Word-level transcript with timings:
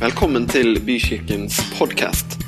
Velkommen 0.00 0.46
til 0.48 0.78
Bykirkens 0.80 1.58
podkast. 1.76 2.40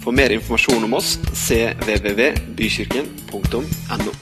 For 0.00 0.16
mer 0.16 0.32
informasjon 0.32 0.80
om 0.86 0.94
oss 0.96 1.20
cvvvbykirken.no. 1.28 4.12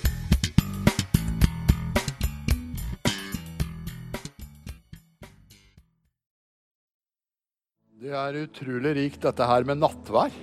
Det 8.03 8.11
er 8.11 8.41
utrolig 8.43 8.99
rikt, 8.99 9.23
dette 9.23 9.47
her 9.53 9.63
med 9.71 9.79
nattvær. 9.79 10.35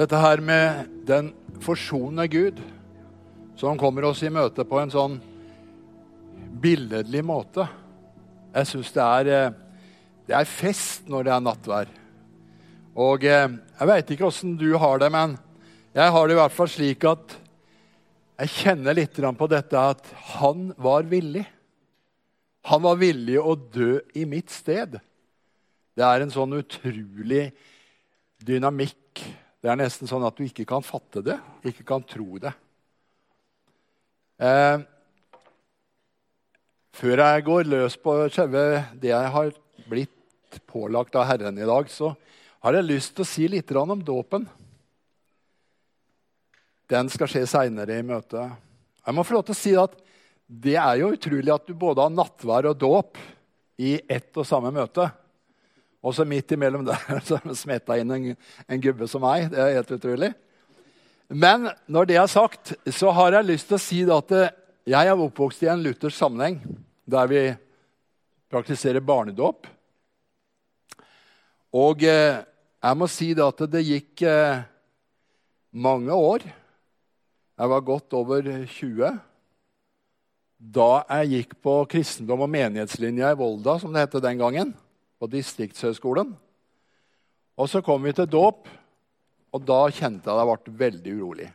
Dette 0.00 0.16
her 0.24 0.40
med 0.40 0.88
den 1.12 1.28
forsonende 1.60 2.24
Gud 2.32 2.64
som 3.60 3.76
kommer 3.76 4.08
oss 4.14 4.24
i 4.24 4.32
møte 4.32 4.64
på 4.64 4.80
en 4.80 4.96
sånn 4.96 5.20
billedlig 6.64 7.20
måte. 7.20 7.68
Jeg 8.56 8.64
syns 8.72 8.96
det, 8.96 9.04
er, 9.04 9.28
eh, 9.36 9.52
det 10.26 10.34
er 10.34 10.48
fest 10.50 11.08
når 11.10 11.26
det 11.26 11.32
er 11.34 11.42
nattvær. 11.44 11.90
Og 12.96 13.26
eh, 13.28 13.48
jeg 13.52 13.90
veit 13.90 14.12
ikke 14.14 14.28
åssen 14.28 14.56
du 14.58 14.70
har 14.80 15.02
det, 15.02 15.10
men 15.12 15.36
jeg 15.96 16.12
har 16.12 16.26
det 16.26 16.36
i 16.36 16.40
hvert 16.40 16.54
fall 16.54 16.70
slik 16.70 17.04
at 17.08 17.36
jeg 18.36 18.52
kjenner 18.52 18.96
litt 18.96 19.16
på 19.16 19.48
dette 19.48 19.80
at 19.80 20.08
han 20.36 20.72
var 20.76 21.06
villig. 21.08 21.44
Han 22.68 22.82
var 22.84 22.98
villig 23.00 23.38
å 23.40 23.54
dø 23.54 24.00
i 24.18 24.26
mitt 24.28 24.50
sted. 24.52 24.98
Det 25.96 26.04
er 26.04 26.20
en 26.20 26.32
sånn 26.34 26.58
utrolig 26.58 27.46
dynamikk. 28.44 29.22
Det 29.62 29.70
er 29.72 29.78
nesten 29.80 30.10
sånn 30.10 30.26
at 30.26 30.36
du 30.36 30.44
ikke 30.44 30.66
kan 30.68 30.84
fatte 30.84 31.22
det, 31.24 31.38
ikke 31.64 31.86
kan 31.88 32.04
tro 32.04 32.36
det. 32.42 32.52
Eh, 34.36 34.82
før 36.96 37.22
jeg 37.22 37.46
går 37.46 37.72
løs 37.72 37.96
på 38.00 38.18
selve 38.34 38.66
det 39.00 39.14
jeg 39.14 39.32
har 39.32 39.54
blitt 39.88 40.15
pålagt 40.66 41.14
av 41.18 41.26
Herren 41.28 41.58
i 41.58 41.66
dag, 41.68 41.90
så 41.90 42.14
har 42.64 42.76
jeg 42.76 42.88
lyst 42.88 43.14
til 43.16 43.24
å 43.24 43.28
si 43.28 43.48
litt 43.50 43.70
om 43.76 44.00
dåpen. 44.02 44.46
Den 46.90 47.10
skal 47.10 47.30
skje 47.30 47.44
seinere 47.50 47.98
i 47.98 48.06
møtet. 48.06 48.54
Jeg 49.06 49.14
må 49.14 49.24
få 49.26 49.36
lov 49.36 49.46
til 49.46 49.56
å 49.56 49.58
si 49.58 49.74
at 49.78 49.94
det 50.46 50.76
er 50.78 51.00
jo 51.00 51.12
utrolig 51.14 51.52
at 51.54 51.66
du 51.66 51.74
både 51.74 52.04
har 52.04 52.14
nattvær 52.14 52.70
og 52.70 52.78
dåp 52.78 53.18
i 53.82 53.96
ett 54.08 54.30
og 54.38 54.46
samme 54.46 54.70
møte. 54.74 55.08
Og 56.06 56.14
så 56.14 56.26
midt 56.28 56.54
imellom 56.54 56.86
der 56.86 57.20
så 57.26 57.40
smetta 57.54 57.98
inn 57.98 58.12
en, 58.14 58.26
en, 58.66 58.82
gubbe 58.82 59.08
som 59.10 59.24
meg. 59.26 59.50
Det 59.50 59.62
er 59.62 59.78
helt 59.80 59.94
utrolig. 59.98 60.32
Men 61.26 61.70
når 61.90 62.06
det 62.06 62.18
er 62.22 62.30
sagt, 62.30 62.76
så 62.94 63.10
har 63.14 63.34
jeg 63.34 63.50
lyst 63.50 63.70
til 63.70 63.78
å 63.78 63.82
si 63.82 64.02
at 64.14 64.34
jeg 64.86 65.10
er 65.10 65.18
oppvokst 65.18 65.64
i 65.66 65.70
en 65.72 65.82
luthersk 65.82 66.14
sammenheng 66.14 66.60
der 67.10 67.30
vi 67.30 67.40
praktiserer 68.52 69.02
barnedåp. 69.02 69.66
Og 71.76 72.04
eh, 72.08 72.40
jeg 72.80 72.96
må 72.96 73.08
si 73.10 73.32
at 73.36 73.62
det 73.68 73.82
gikk 73.84 74.22
eh, 74.24 74.64
mange 75.76 76.14
år. 76.14 76.46
Jeg 77.56 77.72
var 77.72 77.88
godt 77.88 78.16
over 78.16 78.52
20 78.64 79.16
da 80.56 80.88
jeg 81.18 81.32
gikk 81.34 81.50
på 81.60 81.72
kristendom 81.92 82.46
og 82.46 82.48
menighetslinja 82.48 83.34
i 83.34 83.36
Volda, 83.36 83.74
som 83.76 83.92
det 83.92 84.06
het 84.06 84.16
den 84.24 84.40
gangen 84.40 84.72
på 85.20 85.28
Distriktshøgskolen. 85.28 86.30
Og 87.60 87.68
så 87.68 87.82
kom 87.84 88.04
vi 88.04 88.14
til 88.16 88.28
dåp, 88.28 88.64
og 89.52 89.66
da 89.68 89.82
kjente 89.92 90.32
jeg 90.32 90.40
jeg 90.40 90.48
ble 90.64 90.74
veldig 90.80 91.16
urolig. 91.20 91.50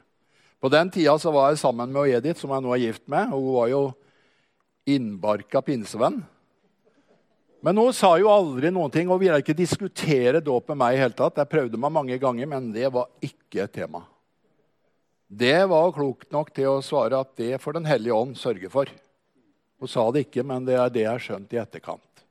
På 0.62 0.70
den 0.70 0.94
tida 0.94 1.16
så 1.18 1.34
var 1.34 1.50
jeg 1.50 1.64
sammen 1.64 1.90
med 1.94 2.14
Edith, 2.14 2.42
som 2.42 2.54
jeg 2.54 2.62
nå 2.62 2.76
er 2.76 2.84
gift 2.84 3.08
med. 3.10 3.34
Hun 3.34 3.50
var 3.58 3.72
jo 3.74 3.82
innbarka 4.86 5.64
pinsevenn. 5.66 6.22
Men 7.62 7.78
hun 7.78 7.94
sa 7.94 8.16
jo 8.18 8.30
aldri 8.34 8.72
noen 8.74 8.90
ting 8.94 9.10
og 9.14 9.20
ville 9.22 9.38
ikke 9.42 9.54
diskutere 9.54 10.42
dåp 10.42 10.72
med 10.72 10.80
meg. 10.82 10.96
i 10.96 11.02
hele 11.04 11.14
tatt. 11.14 11.38
Jeg 11.38 11.50
prøvde 11.50 11.78
meg 11.78 11.94
mange 11.94 12.18
ganger, 12.18 12.50
men 12.50 12.72
det 12.74 12.90
var 12.90 13.12
ikke 13.22 13.64
et 13.64 13.74
tema. 13.74 14.02
Det 15.30 15.70
var 15.70 15.94
klokt 15.94 16.32
nok 16.34 16.50
til 16.54 16.72
å 16.72 16.82
svare 16.82 17.22
at 17.22 17.36
det 17.38 17.62
får 17.62 17.74
Den 17.78 17.86
hellige 17.86 18.18
ånd 18.18 18.36
sørge 18.36 18.70
for. 18.70 18.90
Hun 19.80 19.88
sa 19.88 20.10
det 20.12 20.26
ikke, 20.26 20.44
men 20.44 20.66
det 20.66 20.76
er 20.76 20.90
det 20.90 21.06
jeg 21.06 21.12
har 21.12 21.24
skjønt 21.24 21.54
i 21.54 21.62
etterkant. 21.62 22.26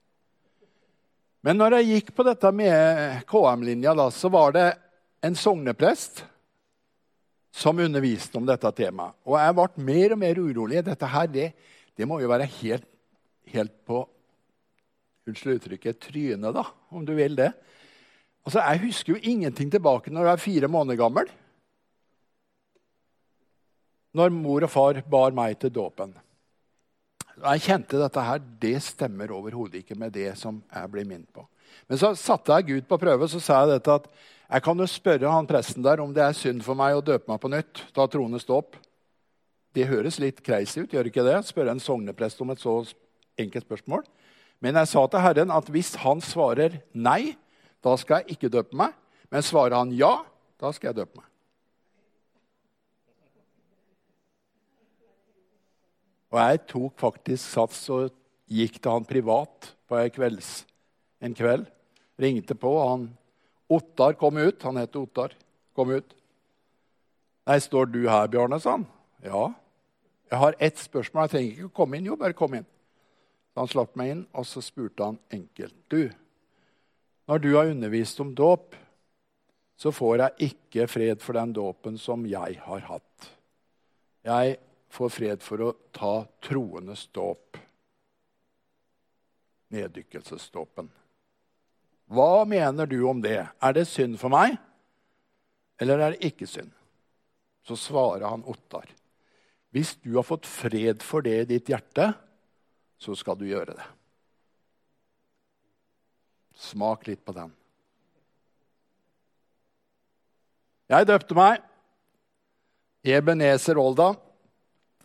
Men 1.41 1.56
når 1.56 1.78
jeg 1.78 1.88
gikk 1.94 2.12
på 2.14 2.26
dette 2.26 2.50
med 2.52 3.22
KM-linja, 3.30 3.94
så 4.10 4.28
var 4.28 4.52
det 4.52 4.68
en 5.22 5.34
sogneprest 5.38 6.24
som 7.54 7.78
underviste 7.78 8.36
om 8.38 8.47
dette 8.47 8.70
temaet. 8.76 9.14
Og 9.24 9.38
jeg 9.38 9.56
ble 9.56 9.86
mer 9.86 10.12
og 10.12 10.20
mer 10.20 10.38
urolig. 10.42 10.82
Dette 10.84 11.06
her, 11.06 11.26
det, 11.30 11.52
det 11.97 12.06
må 12.06 12.20
jo 12.20 12.28
være 12.30 12.50
helt, 12.60 12.86
helt 13.54 13.78
på 13.86 14.04
Unnskyld 15.30 15.60
uttrykket 15.60 16.00
trynet, 16.02 16.54
da, 16.56 16.64
om 16.91 17.04
du 17.06 17.14
vil 17.14 17.36
det. 17.38 17.52
Altså, 18.44 18.60
Jeg 18.60 18.82
husker 18.86 19.14
jo 19.14 19.22
ingenting 19.22 19.70
tilbake 19.70 20.10
når 20.10 20.26
jeg 20.26 20.32
er 20.32 20.42
fire 20.42 20.68
måneder 20.68 20.98
gammel. 20.98 21.30
Når 24.16 24.34
mor 24.34 24.66
og 24.66 24.72
far 24.72 24.98
bar 25.06 25.30
meg 25.36 25.58
til 25.60 25.70
dåpen. 25.70 26.16
Jeg 27.41 27.62
kjente 27.64 28.00
dette 28.00 28.24
her, 28.26 28.42
det 28.60 28.74
stemmer 28.84 29.30
overhodet 29.32 29.80
ikke 29.80 29.96
med 29.96 30.12
det 30.12 30.34
som 30.36 30.58
jeg 30.66 30.91
blir 30.92 31.06
minnet 31.06 31.30
på. 31.32 31.47
Men 31.88 32.00
så 32.00 32.10
satte 32.18 32.56
jeg 32.58 32.66
Gud 32.66 32.88
på 32.91 32.98
prøve 33.00 33.28
så 33.30 33.41
sa 33.41 33.62
jeg 33.62 33.76
dette 33.76 33.97
at 34.00 34.08
jeg 34.50 34.64
kan 34.66 34.82
jo 34.82 34.86
spørre 34.91 35.30
han 35.30 35.47
presten 35.47 35.84
der 35.86 36.02
om 36.02 36.10
det 36.14 36.24
er 36.24 36.34
synd 36.34 36.64
for 36.66 36.74
meg 36.74 36.97
å 36.97 37.04
døpe 37.04 37.30
meg 37.30 37.38
på 37.38 37.52
nytt. 37.52 37.84
ta 37.94 38.06
troende 38.10 38.41
ståp. 38.42 38.74
Det 39.72 39.86
høres 39.86 40.18
litt 40.18 40.42
crazy 40.42 40.82
ut, 40.82 40.91
gjør 40.91 41.06
ikke 41.06 41.22
det? 41.22 41.36
Spørre 41.47 41.70
en 41.70 41.82
sogneprest 41.82 42.41
om 42.42 42.50
et 42.50 42.58
så 42.58 42.80
enkelt 43.38 43.68
spørsmål. 43.68 44.02
Men 44.60 44.76
jeg 44.76 44.91
sa 44.91 45.06
til 45.09 45.25
Herren 45.25 45.53
at 45.54 45.69
hvis 45.72 45.94
han 46.03 46.21
svarer 46.25 46.81
nei, 46.93 47.37
da 47.81 47.97
skal 47.97 48.21
jeg 48.21 48.37
ikke 48.37 48.53
døpe 48.53 48.76
meg. 48.76 48.94
Men 49.32 49.44
svarer 49.47 49.78
han 49.78 49.93
ja, 49.97 50.21
da 50.60 50.72
skal 50.76 50.91
jeg 50.91 51.00
døpe 51.00 51.21
meg. 51.21 51.26
Og 56.31 56.38
jeg 56.38 56.60
tok 56.71 57.00
faktisk 57.00 57.43
sats 57.43 57.82
og 57.91 58.12
gikk 58.50 58.78
til 58.78 58.93
han 58.93 59.06
privat 59.09 59.72
på 59.91 59.98
en, 59.98 60.12
kvelds, 60.15 60.50
en 61.19 61.34
kveld. 61.34 61.66
Ringte 62.21 62.54
på. 62.54 62.71
han 62.84 63.09
Ottar 63.71 64.15
kom 64.19 64.37
ut. 64.37 64.62
Han 64.62 64.78
het 64.78 64.97
Ottar. 64.98 65.34
Kom 65.75 65.91
ut. 65.91 66.16
'Nei, 67.47 67.59
står 67.59 67.88
du 67.91 68.03
her, 68.06 68.28
Bjarne?' 68.28 68.60
sa 68.60 68.77
han. 68.77 68.87
'Ja.' 69.25 69.54
'Jeg 70.31 70.38
har 70.38 70.54
ett 70.60 70.78
spørsmål. 70.78 71.22
Jeg 71.22 71.31
trenger 71.31 71.50
ikke 71.50 71.71
å 71.71 71.77
komme 71.81 71.97
inn.' 71.97 72.06
'Jo, 72.06 72.16
bare 72.16 72.37
kom 72.37 72.54
inn.' 72.54 72.66
Så 73.50 73.60
han 73.60 73.70
slapp 73.70 73.96
meg 73.98 74.12
inn, 74.14 74.22
og 74.32 74.46
så 74.46 74.62
spurte 74.62 75.04
han 75.04 75.18
enkelt. 75.30 75.74
'Du, 75.88 76.10
når 77.26 77.38
du 77.38 77.50
har 77.56 77.70
undervist 77.70 78.20
om 78.20 78.34
dåp, 78.34 78.76
så 79.76 79.90
får 79.92 80.18
jeg 80.18 80.50
ikke 80.50 80.86
fred 80.86 81.22
for 81.22 81.38
den 81.38 81.52
dåpen 81.52 81.98
som 81.98 82.26
jeg 82.26 82.60
har 82.62 82.86
hatt.' 82.86 83.30
Jeg 84.22 84.58
får 84.92 85.08
fred 85.08 85.42
for 85.42 85.62
å 85.64 85.74
ta 85.96 86.14
troendes 86.44 87.06
dåp. 87.14 87.56
Neddykkelsesdåpen. 89.70 90.90
Hva 92.10 92.44
mener 92.44 92.90
du 92.90 92.98
om 93.06 93.22
det? 93.22 93.46
Er 93.62 93.72
det 93.72 93.86
synd 93.88 94.18
for 94.18 94.32
meg, 94.34 94.58
eller 95.80 96.02
er 96.02 96.16
det 96.16 96.32
ikke 96.32 96.48
synd? 96.50 96.72
Så 97.64 97.78
svarer 97.78 98.26
han 98.26 98.44
Ottar. 98.50 98.88
Hvis 99.70 99.94
du 100.02 100.16
har 100.16 100.26
fått 100.26 100.48
fred 100.48 101.04
for 101.06 101.22
det 101.22 101.36
i 101.44 101.48
ditt 101.54 101.70
hjerte, 101.70 102.10
så 103.00 103.16
skal 103.16 103.38
du 103.40 103.46
gjøre 103.48 103.74
det. 103.78 103.86
Smak 106.60 107.06
litt 107.08 107.22
på 107.24 107.32
den. 107.32 107.52
Jeg 110.90 111.06
døpte 111.08 111.36
meg. 111.38 111.62
Ebenezer 113.06 113.78
Olda. 113.80 114.10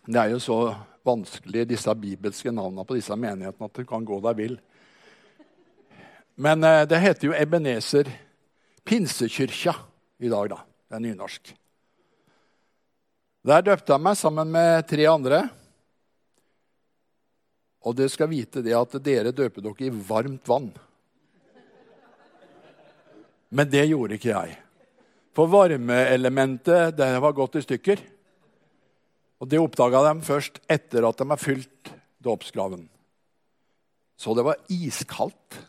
Det 0.04 0.20
er 0.20 0.34
jo 0.34 0.40
så 0.42 0.58
vanskelig, 1.06 1.64
disse 1.70 1.92
bibelske 1.96 2.52
navnene 2.52 2.84
på 2.86 2.98
disse 2.98 3.16
menighetene, 3.16 3.68
at 3.70 3.78
du 3.78 3.86
kan 3.88 4.04
gå 4.04 4.18
deg 4.24 4.38
vill. 4.38 4.56
Men 6.36 6.64
eh, 6.66 6.84
det 6.90 7.00
heter 7.00 7.30
jo 7.30 7.36
Ebenezer 7.36 8.10
Pinsekyrkja 8.86 9.72
i 10.22 10.28
dag, 10.30 10.50
da. 10.52 10.58
Det 10.86 10.98
er 10.98 11.04
nynorsk. 11.06 11.54
Der 13.46 13.64
døpte 13.64 13.94
jeg 13.94 14.02
meg 14.02 14.18
sammen 14.18 14.50
med 14.52 14.86
tre 14.90 15.06
andre. 15.10 15.40
Og 17.86 17.94
dere 17.94 18.10
skal 18.10 18.30
vite 18.32 18.64
det 18.66 18.74
at 18.74 18.98
dere 19.04 19.30
døper 19.34 19.62
dere 19.62 19.86
i 19.86 19.94
varmt 20.08 20.48
vann. 20.50 20.72
Men 23.54 23.70
det 23.70 23.84
gjorde 23.86 24.18
ikke 24.18 24.32
jeg. 24.32 24.56
For 25.36 25.50
varmeelementet 25.52 26.96
det 26.98 27.10
var 27.22 27.36
gått 27.36 27.60
i 27.60 27.64
stykker. 27.64 28.02
Og 29.38 29.48
Det 29.48 29.60
oppdaga 29.60 30.02
de 30.08 30.24
først 30.24 30.58
etter 30.66 31.06
at 31.06 31.18
de 31.20 31.28
har 31.28 31.40
fylt 31.40 31.92
dåpsgraven. 32.24 32.88
Så 34.16 34.34
det 34.34 34.46
var 34.46 34.62
iskaldt. 34.72 35.60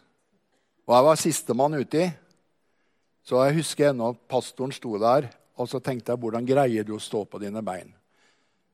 Og 0.88 0.96
jeg 0.96 1.06
var 1.06 1.20
sistemann 1.20 1.76
uti. 1.76 2.08
Så 3.28 3.44
jeg 3.44 3.60
husker 3.60 3.92
ennå 3.92 4.14
at 4.14 4.24
pastoren 4.32 4.72
sto 4.72 4.96
der, 5.02 5.28
og 5.60 5.68
så 5.68 5.82
tenkte 5.84 6.14
jeg 6.14 6.22
hvordan 6.22 6.48
greier 6.48 6.86
du 6.88 6.94
å 6.96 7.02
stå 7.04 7.26
på 7.28 7.42
dine 7.44 7.60
bein? 7.66 7.92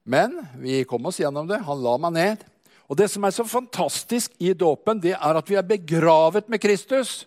Men 0.05 0.35
vi 0.61 0.83
kom 0.85 1.09
oss 1.09 1.17
gjennom 1.17 1.47
det. 1.49 1.63
Han 1.65 1.81
la 1.81 1.95
meg 2.05 2.13
ned. 2.13 2.43
Og 2.91 2.97
det 2.99 3.07
som 3.11 3.23
er 3.23 3.33
så 3.35 3.45
fantastisk 3.47 4.33
i 4.43 4.51
dåpen, 4.53 4.99
det 5.01 5.15
er 5.15 5.39
at 5.39 5.49
vi 5.49 5.55
er 5.59 5.67
begravet 5.67 6.49
med 6.51 6.61
Kristus. 6.61 7.23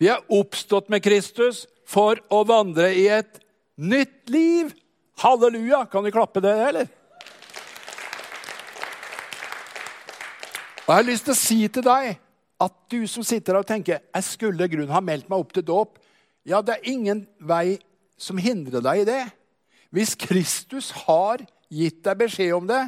Vi 0.00 0.08
er 0.12 0.22
oppstått 0.32 0.90
med 0.92 1.02
Kristus 1.04 1.66
for 1.88 2.20
å 2.32 2.42
vandre 2.48 2.92
i 2.94 3.06
et 3.12 3.40
nytt 3.80 4.30
liv. 4.32 4.72
Halleluja! 5.20 5.84
Kan 5.92 6.04
vi 6.06 6.12
klappe 6.14 6.42
det, 6.44 6.52
eller? 6.68 6.88
Og 10.84 10.94
Jeg 10.94 10.98
har 10.98 11.06
lyst 11.06 11.28
til 11.28 11.36
å 11.36 11.38
si 11.38 11.58
til 11.70 11.84
deg 11.86 12.14
at 12.60 12.76
du 12.92 13.04
som 13.08 13.24
sitter 13.24 13.54
der 13.54 13.62
og 13.62 13.68
tenker 13.68 14.00
jeg 14.02 14.26
skulle 14.26 14.68
grunn 14.68 14.90
ha 14.90 15.00
meldt 15.04 15.28
meg 15.30 15.38
opp 15.38 15.52
til 15.54 15.64
dåp 15.64 16.00
Ja, 16.48 16.58
det 16.64 16.74
er 16.74 16.88
ingen 16.90 17.22
vei 17.38 17.78
som 18.20 18.40
hindrer 18.40 18.82
deg 18.84 19.02
i 19.02 19.06
det. 19.08 19.20
Hvis 19.92 20.16
Kristus 20.18 20.90
har 21.04 21.44
gitt 21.70 22.00
deg 22.04 22.18
beskjed 22.24 22.54
om 22.56 22.66
det, 22.68 22.80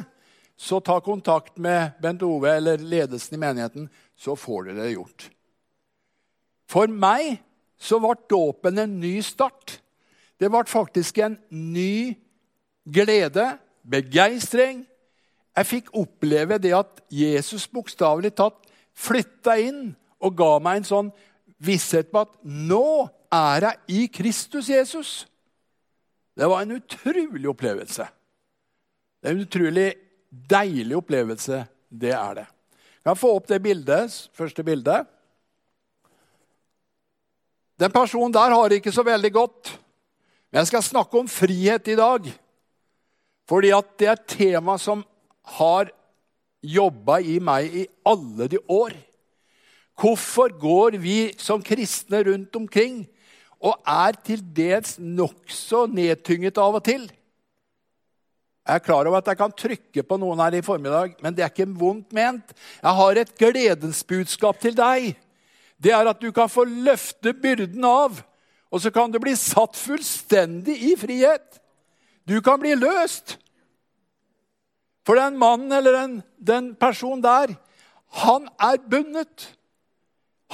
så 0.63 0.79
ta 0.79 0.99
kontakt 1.03 1.57
med 1.59 1.97
Bent 2.01 2.23
Ove 2.23 2.53
eller 2.55 2.79
ledelsen 2.79 3.35
i 3.35 3.41
menigheten, 3.41 3.89
så 4.15 4.35
får 4.39 4.69
dere 4.69 4.85
det 4.85 4.93
gjort. 4.93 5.25
For 6.71 6.87
meg 6.87 7.41
så 7.75 7.99
ble 7.99 8.15
dåpen 8.31 8.79
en 8.79 8.93
ny 9.01 9.17
start. 9.25 9.81
Det 10.39 10.47
ble 10.51 10.63
faktisk 10.69 11.19
en 11.19 11.35
ny 11.51 12.15
glede, 12.87 13.57
begeistring. 13.83 14.85
Jeg 15.53 15.69
fikk 15.69 15.91
oppleve 15.99 16.57
det 16.63 16.71
at 16.77 17.03
Jesus 17.11 17.67
bokstavelig 17.67 18.31
talt 18.39 18.71
flytta 18.95 19.57
inn 19.59 19.91
og 20.23 20.37
ga 20.39 20.55
meg 20.63 20.79
en 20.79 20.87
sånn 20.87 21.11
visshet 21.63 22.07
på 22.13 22.23
at 22.23 22.39
nå 22.43 23.09
er 23.33 23.67
jeg 23.67 23.99
i 23.99 24.07
Kristus 24.13 24.71
Jesus. 24.71 25.11
Det 26.33 26.47
var 26.49 26.63
en 26.63 26.77
utrolig 26.79 27.49
opplevelse. 27.51 28.07
Det 29.19 29.29
er 29.29 29.35
en 29.35 29.45
utrolig 29.45 29.89
deilig 30.33 30.97
opplevelse. 30.97 31.63
Det 31.89 32.13
er 32.15 32.41
det. 32.41 32.47
Jeg 33.03 33.11
Kan 33.11 33.19
få 33.19 33.33
opp 33.35 33.47
det 33.47 33.61
bildet, 33.61 34.13
første 34.33 34.63
bildet? 34.63 35.05
Den 37.79 37.91
personen 37.91 38.33
der 38.33 38.53
har 38.53 38.69
det 38.69 38.79
ikke 38.79 38.93
så 38.95 39.03
veldig 39.03 39.33
godt. 39.33 39.73
Men 40.51 40.61
jeg 40.61 40.69
skal 40.71 40.85
snakke 40.85 41.19
om 41.19 41.27
frihet 41.27 41.87
i 41.87 41.97
dag. 41.99 42.29
Fordi 43.49 43.73
at 43.75 43.89
det 43.99 44.07
er 44.07 44.15
et 44.15 44.29
tema 44.37 44.77
som 44.79 45.03
har 45.57 45.91
jobba 46.63 47.19
i 47.19 47.39
meg 47.43 47.73
i 47.75 47.87
alle 48.07 48.47
de 48.47 48.61
år. 48.71 48.95
Hvorfor 49.99 50.53
går 50.57 50.97
vi 51.01 51.33
som 51.37 51.61
kristne 51.61 52.23
rundt 52.29 52.55
omkring 52.55 53.03
og 53.63 53.75
er 53.87 54.15
til 54.25 54.41
dels 54.55 54.95
nokså 54.99 55.85
nedtynget 55.91 56.57
av 56.57 56.79
og 56.79 56.85
til? 56.87 57.05
Jeg 58.63 58.79
er 58.79 58.83
klar 58.83 59.07
over 59.09 59.19
at 59.19 59.27
jeg 59.27 59.39
kan 59.39 59.51
trykke 59.59 60.03
på 60.07 60.17
noen 60.21 60.39
her 60.39 60.55
i 60.55 60.63
formiddag, 60.63 61.17
men 61.19 61.35
det 61.35 61.43
er 61.43 61.51
ikke 61.51 61.67
vondt 61.67 62.13
ment. 62.15 62.53
Jeg 62.79 62.99
har 62.99 63.19
et 63.19 63.33
gledensbudskap 63.39 64.61
til 64.63 64.77
deg. 64.77 65.09
Det 65.83 65.91
er 65.91 66.07
at 66.07 66.21
du 66.21 66.29
kan 66.31 66.51
få 66.51 66.63
løfte 66.63 67.33
byrden 67.35 67.83
av, 67.83 68.21
og 68.71 68.81
så 68.81 68.91
kan 68.93 69.11
du 69.11 69.19
bli 69.19 69.35
satt 69.37 69.75
fullstendig 69.75 70.77
i 70.79 70.93
frihet. 70.97 71.59
Du 72.23 72.39
kan 72.41 72.61
bli 72.61 72.71
løst. 72.79 73.35
For 75.03 75.19
den 75.19 75.35
mannen 75.35 75.75
eller 75.75 75.99
den, 75.99 76.15
den 76.39 76.71
personen 76.79 77.21
der, 77.25 77.57
han 78.23 78.47
er 78.63 78.79
bundet. 78.79 79.49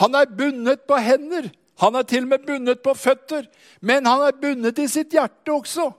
Han 0.01 0.17
er 0.17 0.25
bundet 0.33 0.88
på 0.89 0.97
hender. 0.97 1.51
Han 1.79 1.95
er 1.95 2.09
til 2.09 2.25
og 2.25 2.33
med 2.33 2.45
bundet 2.47 2.81
på 2.81 2.95
føtter. 2.97 3.45
Men 3.85 4.09
han 4.09 4.25
er 4.25 4.39
bundet 4.41 4.81
i 4.81 4.88
sitt 4.89 5.13
hjerte 5.13 5.53
også. 5.53 5.91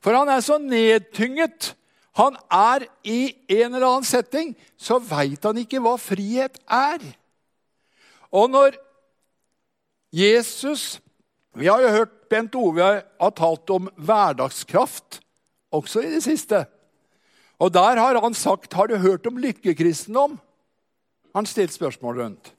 For 0.00 0.16
han 0.16 0.30
er 0.32 0.40
så 0.44 0.58
nedtynget. 0.58 1.74
Han 2.18 2.36
er 2.50 2.86
i 3.04 3.34
en 3.48 3.74
eller 3.74 3.86
annen 3.86 4.08
setting, 4.08 4.54
så 4.76 4.98
veit 4.98 5.44
han 5.46 5.60
ikke 5.60 5.80
hva 5.82 5.94
frihet 6.00 6.58
er. 6.66 7.04
Og 8.32 8.50
når 8.50 8.78
Jesus 10.12 11.00
Vi 11.50 11.66
har 11.66 11.80
jo 11.82 11.88
hørt 11.90 12.12
Bent 12.30 12.54
Ove 12.54 12.84
har 13.02 13.32
talt 13.34 13.70
om 13.74 13.88
hverdagskraft 13.98 15.16
også 15.74 16.04
i 16.06 16.12
det 16.12 16.20
siste. 16.22 16.60
Og 17.58 17.72
der 17.74 17.98
har 17.98 18.20
han 18.22 18.34
sagt 18.34 18.72
'Har 18.72 18.86
du 18.86 18.96
hørt 18.96 19.26
om 19.26 19.36
lykkekristendom?' 19.36 20.38
Han 21.34 21.46
stilte 21.46 21.74
spørsmål 21.74 22.22
rundt. 22.22 22.54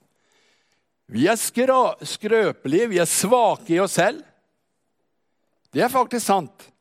Vi 1.08 1.26
er 1.26 1.36
skrøpelige, 1.36 2.88
vi 2.88 2.98
er 2.98 3.04
svake 3.04 3.74
i 3.74 3.80
oss 3.80 3.92
selv. 3.92 4.22
Det 5.72 5.82
er 5.82 5.88
faktisk 5.88 6.26
sant. 6.26 6.71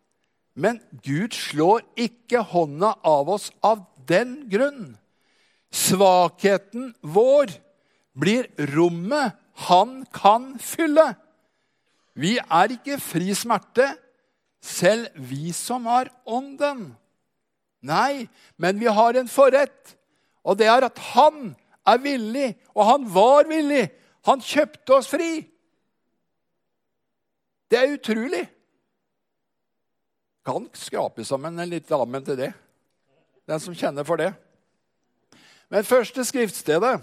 Men 0.54 0.82
Gud 1.04 1.36
slår 1.36 1.86
ikke 2.00 2.44
hånda 2.52 2.96
av 3.08 3.30
oss 3.32 3.50
av 3.64 3.86
den 4.10 4.50
grunn. 4.52 4.96
Svakheten 5.72 6.92
vår 7.02 7.54
blir 8.20 8.50
rommet 8.74 9.38
han 9.68 10.02
kan 10.12 10.56
fylle. 10.60 11.14
Vi 12.18 12.36
er 12.42 12.74
ikke 12.76 13.00
fri 13.00 13.32
smerte, 13.38 13.88
selv 14.62 15.08
vi 15.16 15.54
som 15.56 15.88
har 15.90 16.12
ånden. 16.28 16.92
Nei, 17.82 18.28
men 18.62 18.78
vi 18.78 18.92
har 18.92 19.18
en 19.18 19.32
forrett, 19.32 19.96
og 20.46 20.60
det 20.60 20.68
er 20.70 20.86
at 20.86 21.00
han 21.14 21.54
er 21.88 22.02
villig, 22.04 22.52
og 22.76 22.86
han 22.86 23.08
var 23.14 23.48
villig. 23.50 23.88
Han 24.28 24.44
kjøpte 24.44 24.98
oss 25.00 25.10
fri. 25.10 25.32
Det 27.72 27.80
er 27.80 27.96
utrolig. 27.96 28.44
Kan 30.46 30.70
skrape 30.74 31.26
sammen 31.28 31.60
en 31.60 31.70
liten 31.70 32.02
ammen 32.02 32.24
til 32.26 32.40
det, 32.40 32.52
den 33.50 33.62
som 33.62 33.76
kjenner 33.78 34.06
for 34.08 34.22
det. 34.22 34.32
Men 35.72 35.88
første 35.88 36.26
skriftstedet 36.28 36.98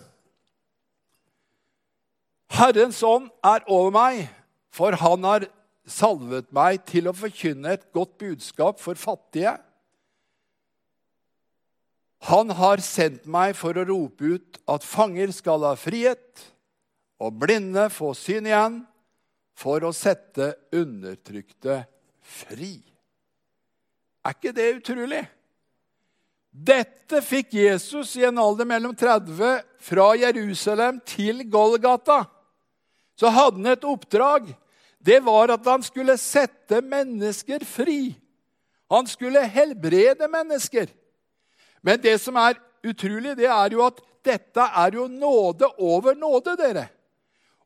Herrens 2.58 2.98
ånd 3.04 3.28
er 3.44 3.64
over 3.70 3.92
meg, 3.94 4.26
for 4.74 4.96
han 4.98 5.24
har 5.26 5.46
salvet 5.88 6.48
meg 6.54 6.82
til 6.88 7.08
å 7.08 7.16
forkynne 7.16 7.76
et 7.76 7.86
godt 7.94 8.16
budskap 8.20 8.80
for 8.82 8.98
fattige. 8.98 9.54
Han 12.26 12.50
har 12.58 12.82
sendt 12.82 13.28
meg 13.30 13.54
for 13.56 13.78
å 13.78 13.86
rope 13.86 14.34
ut 14.34 14.58
at 14.68 14.84
fanger 14.84 15.30
skal 15.36 15.64
ha 15.68 15.76
frihet, 15.78 16.42
og 17.22 17.38
blinde 17.38 17.88
få 17.94 18.12
syn 18.16 18.48
igjen, 18.48 18.82
for 19.58 19.82
å 19.86 19.94
sette 19.94 20.52
undertrykte 20.74 21.82
fri. 22.22 22.78
Er 24.24 24.34
ikke 24.34 24.54
det 24.54 24.68
utrolig? 24.80 25.24
Dette 26.50 27.20
fikk 27.22 27.54
Jesus 27.54 28.16
i 28.18 28.24
en 28.26 28.40
alder 28.40 28.66
mellom 28.66 28.94
30 28.96 29.60
fra 29.84 30.08
Jerusalem 30.18 30.98
til 31.06 31.44
Golgata. 31.50 32.24
Så 33.18 33.30
hadde 33.30 33.60
han 33.60 33.72
et 33.72 33.86
oppdrag. 33.86 34.48
Det 34.98 35.20
var 35.24 35.52
at 35.54 35.66
han 35.66 35.84
skulle 35.86 36.18
sette 36.18 36.80
mennesker 36.82 37.62
fri. 37.66 38.16
Han 38.90 39.06
skulle 39.06 39.44
helbrede 39.46 40.28
mennesker. 40.30 40.88
Men 41.82 42.00
det 42.02 42.16
som 42.20 42.36
er 42.40 42.58
utrolig, 42.86 43.36
det 43.38 43.46
er 43.46 43.74
jo 43.74 43.84
at 43.86 44.00
dette 44.26 44.64
er 44.82 44.96
jo 44.98 45.06
nåde 45.08 45.68
over 45.78 46.16
nåde, 46.18 46.56
dere. 46.58 46.88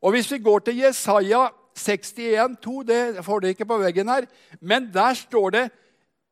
Og 0.03 0.13
hvis 0.13 0.29
vi 0.31 0.41
går 0.43 0.65
til 0.67 0.83
Jesaja 0.83 1.47
61, 1.73 2.57
2, 2.61 2.83
det 2.83 3.25
får 3.25 3.41
dere 3.41 3.55
ikke 3.55 3.69
på 3.69 3.79
veggen 3.81 4.11
her, 4.11 4.27
men 4.61 4.91
der 4.93 5.15
står 5.17 5.55
det 5.55 5.63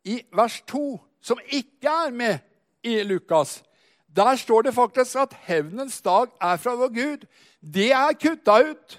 i 0.04 0.22
vers 0.34 0.62
2, 0.68 1.00
som 1.22 1.40
ikke 1.46 1.90
er 1.90 2.12
med 2.12 2.38
i 2.84 3.04
Lukas, 3.04 3.62
der 4.16 4.36
står 4.36 4.62
det 4.62 4.74
faktisk 4.76 5.16
at 5.16 5.36
hevnens 5.48 6.02
dag 6.02 6.28
er 6.42 6.58
fra 6.58 6.76
vår 6.76 6.90
Gud. 6.96 7.28
Det 7.62 7.92
er 7.92 8.18
kutta 8.20 8.58
ut. 8.72 8.98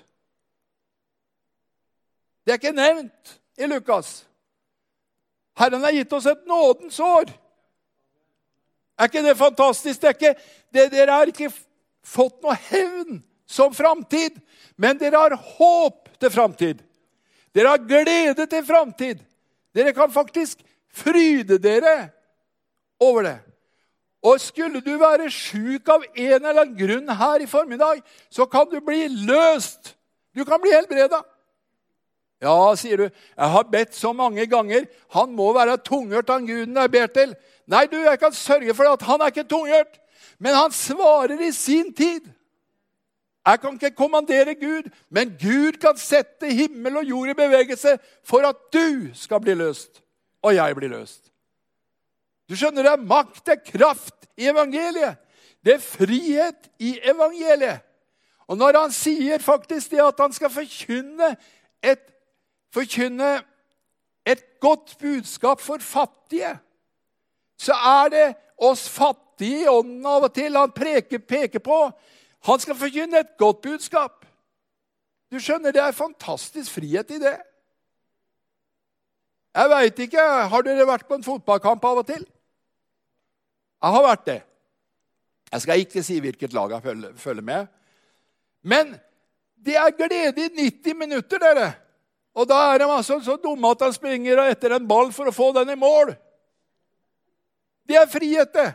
Det 2.45 2.53
er 2.53 2.61
ikke 2.61 2.73
nevnt 2.73 3.35
i 3.59 3.69
Lukas. 3.69 4.23
Herren 5.59 5.85
har 5.85 5.93
gitt 5.93 6.13
oss 6.17 6.27
et 6.27 6.47
nådens 6.49 7.01
år. 7.01 7.29
Er 8.99 9.11
ikke 9.11 9.25
det 9.27 9.37
fantastisk? 9.37 10.01
Det 10.01 10.09
er 10.09 10.17
ikke, 10.17 10.35
det, 10.73 10.87
dere 10.95 11.19
har 11.19 11.29
ikke 11.29 11.53
fått 12.03 12.41
noe 12.43 12.57
hevn 12.71 13.21
som 13.47 13.75
framtid, 13.77 14.39
men 14.81 14.99
dere 14.99 15.21
har 15.21 15.37
håp 15.37 16.09
til 16.21 16.33
framtid. 16.33 16.81
Dere 17.53 17.75
har 17.75 17.85
glede 17.85 18.47
til 18.47 18.65
framtid. 18.65 19.21
Dere 19.77 19.93
kan 19.93 20.13
faktisk 20.13 20.63
fryde 20.93 21.59
dere 21.59 22.11
over 23.01 23.23
det. 23.23 23.39
Og 24.23 24.41
skulle 24.41 24.81
du 24.81 24.93
være 25.01 25.31
sjuk 25.35 25.89
av 25.91 26.05
en 26.07 26.35
eller 26.37 26.63
annen 26.63 26.77
grunn 26.79 27.09
her 27.19 27.43
i 27.43 27.49
formiddag, 27.51 28.03
så 28.31 28.47
kan 28.47 28.69
du 28.71 28.79
bli 28.85 29.09
løst. 29.27 29.97
Du 30.37 30.45
kan 30.47 30.63
bli 30.63 30.71
helbreda. 30.71 31.25
Ja, 32.43 32.75
sier 32.79 32.99
du, 32.99 33.09
jeg 33.11 33.51
har 33.55 33.67
bedt 33.71 33.95
så 33.95 34.13
mange 34.15 34.47
ganger. 34.51 34.87
Han 35.15 35.35
må 35.35 35.53
være 35.55 35.79
tunghørt, 35.83 36.31
han 36.31 36.47
guden 36.47 36.79
jeg 36.79 36.91
ber 36.91 37.11
til. 37.15 37.35
Nei, 37.71 37.87
du, 37.91 37.99
jeg 38.03 38.19
kan 38.19 38.35
sørge 38.35 38.75
for 38.75 38.91
at 38.91 39.03
han 39.07 39.23
er 39.23 39.35
ikke 39.35 39.47
tunghørt, 39.51 39.99
men 40.43 40.55
han 40.55 40.75
svarer 40.75 41.39
i 41.43 41.53
sin 41.55 41.93
tid. 41.95 42.31
Jeg 43.47 43.61
kan 43.61 43.75
ikke 43.75 43.97
kommandere 43.99 44.55
Gud, 44.55 44.91
men 45.11 45.35
Gud 45.39 45.79
kan 45.83 45.99
sette 45.99 46.47
himmel 46.47 47.01
og 47.01 47.09
jord 47.11 47.31
i 47.31 47.39
bevegelse 47.39 47.97
for 48.23 48.47
at 48.47 48.59
du 48.75 49.11
skal 49.19 49.43
bli 49.43 49.55
løst 49.59 50.02
og 50.43 50.55
jeg 50.55 50.77
blir 50.77 50.93
løst. 50.93 51.31
Du 52.51 52.57
skjønner, 52.59 52.85
det 52.85 52.93
er 52.93 53.07
makt, 53.09 53.45
det 53.47 53.55
er 53.55 53.65
kraft 53.79 54.27
i 54.37 54.49
evangeliet. 54.51 55.21
Det 55.63 55.77
er 55.77 55.85
frihet 55.85 56.69
i 56.83 56.97
evangeliet. 56.99 57.85
Og 58.51 58.59
når 58.59 58.81
han 58.81 58.93
sier 58.93 59.41
faktisk 59.41 59.95
det 59.95 60.03
at 60.03 60.19
han 60.21 60.35
skal 60.35 60.51
forkynne 60.53 61.31
et, 61.83 62.03
forkynne 62.75 63.37
et 64.27 64.43
godt 64.61 64.97
budskap 65.01 65.63
for 65.63 65.81
fattige, 65.81 66.51
så 67.59 67.77
er 67.77 68.11
det 68.13 68.27
oss 68.59 68.89
fattige 68.91 69.63
i 69.63 69.71
ånden 69.71 70.05
av 70.07 70.27
og 70.27 70.35
til 70.35 70.59
han 70.59 70.75
preker, 70.75 71.23
peker 71.23 71.63
på. 71.63 71.79
Han 72.51 72.61
skal 72.61 72.79
forkynne 72.79 73.23
et 73.23 73.33
godt 73.39 73.63
budskap. 73.63 74.27
Du 75.33 75.39
skjønner, 75.41 75.73
det 75.73 75.81
er 75.81 75.97
fantastisk 75.97 76.75
frihet 76.75 77.15
i 77.15 77.23
det. 77.23 77.39
Jeg 79.53 79.71
veit 79.73 79.99
ikke. 80.07 80.25
Har 80.53 80.65
dere 80.65 80.89
vært 80.89 81.07
på 81.09 81.19
en 81.19 81.27
fotballkamp 81.27 81.85
av 81.85 82.01
og 82.03 82.09
til? 82.09 82.25
Jeg 83.83 83.97
har 83.97 84.05
vært 84.07 84.27
det. 84.29 84.41
Jeg 85.53 85.65
skal 85.65 85.85
ikke 85.85 86.03
si 86.07 86.19
hvilket 86.25 86.55
lag 86.57 86.73
jeg 86.73 86.83
følger, 87.21 87.45
med. 87.45 87.67
Men 88.65 88.95
det 89.61 89.77
er 89.77 89.97
glede 89.97 90.47
i 90.47 90.53
90 90.71 90.97
minutter, 90.97 91.43
dere. 91.43 91.73
Og 92.33 92.49
da 92.49 92.61
er 92.73 92.81
de 92.81 92.89
altså 92.89 93.19
så 93.21 93.37
dumme 93.37 93.75
at 93.75 93.83
de 93.83 93.93
springer 93.93 94.41
etter 94.47 94.73
en 94.73 94.87
ball 94.89 95.13
for 95.13 95.29
å 95.29 95.35
få 95.35 95.51
den 95.59 95.75
i 95.75 95.79
mål. 95.79 96.15
Det 97.85 97.99
er 97.99 98.09
frihet, 98.09 98.55
det. 98.55 98.71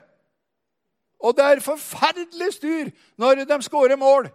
Og 1.17 1.33
det 1.33 1.45
er 1.45 1.63
forferdelig 1.65 2.51
styr 2.59 2.91
når 3.17 3.47
de 3.49 3.57
skårer 3.65 3.97
mål. 3.97 4.27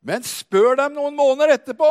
Men 0.00 0.24
spør 0.24 0.78
dem 0.80 0.94
noen 0.96 1.16
måneder 1.18 1.58
etterpå 1.58 1.90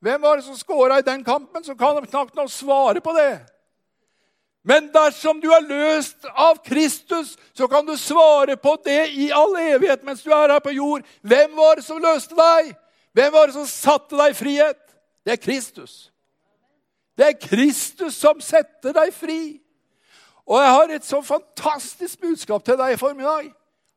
hvem 0.00 0.22
var 0.22 0.36
det 0.36 0.44
som 0.46 0.56
skåra 0.56 0.98
i 0.98 1.06
den 1.06 1.24
kampen, 1.24 1.64
så 1.64 1.74
kan 1.74 1.96
de 1.96 2.06
knapt 2.06 2.34
nok 2.34 2.50
svare 2.50 3.00
på 3.00 3.12
det. 3.12 3.40
Men 4.68 4.90
dersom 4.92 5.40
du 5.40 5.48
er 5.54 5.64
løst 5.64 6.26
av 6.34 6.58
Kristus, 6.64 7.36
så 7.56 7.68
kan 7.68 7.86
du 7.86 7.96
svare 7.96 8.56
på 8.56 8.76
det 8.84 9.08
i 9.16 9.30
all 9.32 9.56
evighet 9.56 10.04
mens 10.04 10.22
du 10.22 10.30
er 10.34 10.52
her 10.52 10.60
på 10.60 10.74
jord. 10.76 11.06
Hvem 11.22 11.56
var 11.56 11.78
det 11.78 11.86
som 11.86 12.02
løste 12.02 12.36
deg? 12.36 12.74
Hvem 13.16 13.32
var 13.32 13.48
det 13.48 13.56
som 13.56 13.66
satte 13.70 14.18
deg 14.18 14.34
i 14.34 14.38
frihet? 14.38 14.82
Det 15.24 15.34
er 15.34 15.40
Kristus. 15.40 15.94
Det 17.18 17.26
er 17.26 17.40
Kristus 17.40 18.18
som 18.20 18.42
setter 18.44 18.94
deg 18.94 19.14
fri. 19.14 19.40
Og 20.48 20.60
jeg 20.60 20.74
har 20.74 20.92
et 20.94 21.04
så 21.06 21.22
fantastisk 21.24 22.20
budskap 22.20 22.64
til 22.64 22.78
deg 22.78 22.94
i 22.94 23.00
formiddag. 23.00 23.50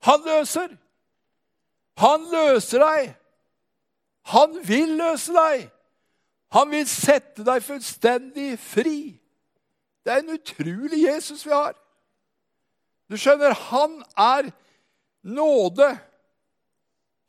Han 0.08 0.24
løser. 0.26 0.72
Han 2.02 2.26
løser 2.32 2.82
deg. 2.82 3.14
Han 4.34 4.58
vil 4.66 4.98
løse 5.04 5.36
deg. 5.36 5.70
Han 6.52 6.72
vil 6.74 6.88
sette 6.90 7.46
deg 7.48 7.64
fullstendig 7.64 8.56
fri. 8.60 8.98
Det 10.04 10.12
er 10.12 10.24
en 10.24 10.36
utrolig 10.36 11.06
Jesus 11.06 11.46
vi 11.48 11.54
har. 11.54 11.76
Du 13.12 13.18
skjønner, 13.20 13.56
han 13.72 14.00
er 14.20 14.50
nåde. 15.22 15.90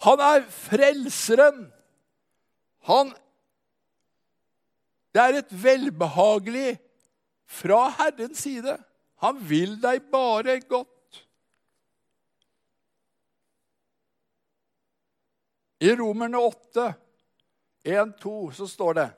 Han 0.03 0.23
er 0.23 0.47
frelseren. 0.51 1.67
Han 2.89 3.13
Det 5.13 5.21
er 5.21 5.37
et 5.43 5.51
velbehagelig 5.63 6.79
fra 7.45 7.91
Herrens 7.99 8.39
side. 8.47 8.79
Han 9.21 9.43
vil 9.49 9.77
deg 9.83 10.07
bare 10.11 10.55
godt. 10.65 10.89
I 15.83 15.93
Romerne 15.99 16.41
8, 16.41 16.87
1-2, 17.87 18.53
så 18.53 18.67
står 18.67 18.93
det 19.01 19.11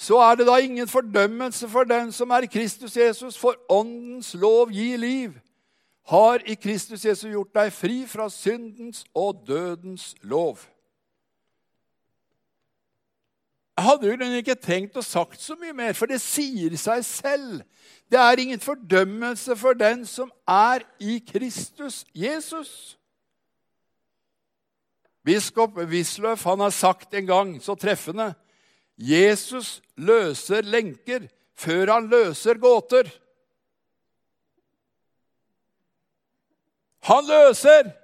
så 0.00 0.16
er 0.24 0.34
det 0.34 0.46
da 0.48 0.56
ingen 0.56 0.88
fordømmelse 0.88 1.68
for 1.68 1.84
den 1.84 2.12
som 2.12 2.30
er 2.30 2.46
Kristus 2.48 2.96
Jesus, 2.96 3.36
for 3.38 3.58
åndens 3.68 4.34
lov 4.34 4.70
gir 4.72 4.96
liv. 4.96 5.34
Har 6.08 6.40
i 6.46 6.54
Kristus 6.54 7.04
Jesus 7.04 7.28
gjort 7.28 7.52
deg 7.54 7.72
fri 7.72 8.06
fra 8.08 8.30
syndens 8.32 9.04
og 9.14 9.42
dødens 9.46 10.14
lov. 10.22 10.56
Jeg 13.76 13.84
hadde 13.84 14.08
jo 14.08 14.40
ikke 14.40 14.56
tenkt 14.56 14.96
å 14.96 15.04
sagt 15.04 15.40
så 15.40 15.54
mye 15.60 15.76
mer, 15.76 15.92
for 15.92 16.08
det 16.08 16.22
sier 16.24 16.72
seg 16.80 17.04
selv. 17.04 17.60
Det 18.08 18.18
er 18.20 18.40
ingen 18.40 18.60
fordømmelse 18.60 19.56
for 19.56 19.76
den 19.76 20.06
som 20.08 20.32
er 20.48 20.84
i 21.00 21.18
Kristus 21.28 22.06
Jesus. 22.16 22.96
Biskop 25.26 25.76
Wisløff 25.90 26.46
han 26.48 26.62
har 26.64 26.72
sagt 26.72 27.14
en 27.14 27.28
gang 27.28 27.52
så 27.62 27.76
treffende 27.78 28.32
Jesus 29.00 29.80
løser 29.96 30.64
lenker 30.64 31.26
før 31.56 31.94
han 31.94 32.08
løser 32.12 32.60
gåter. 32.60 33.08
Han 37.08 37.24
løser! 37.28 37.96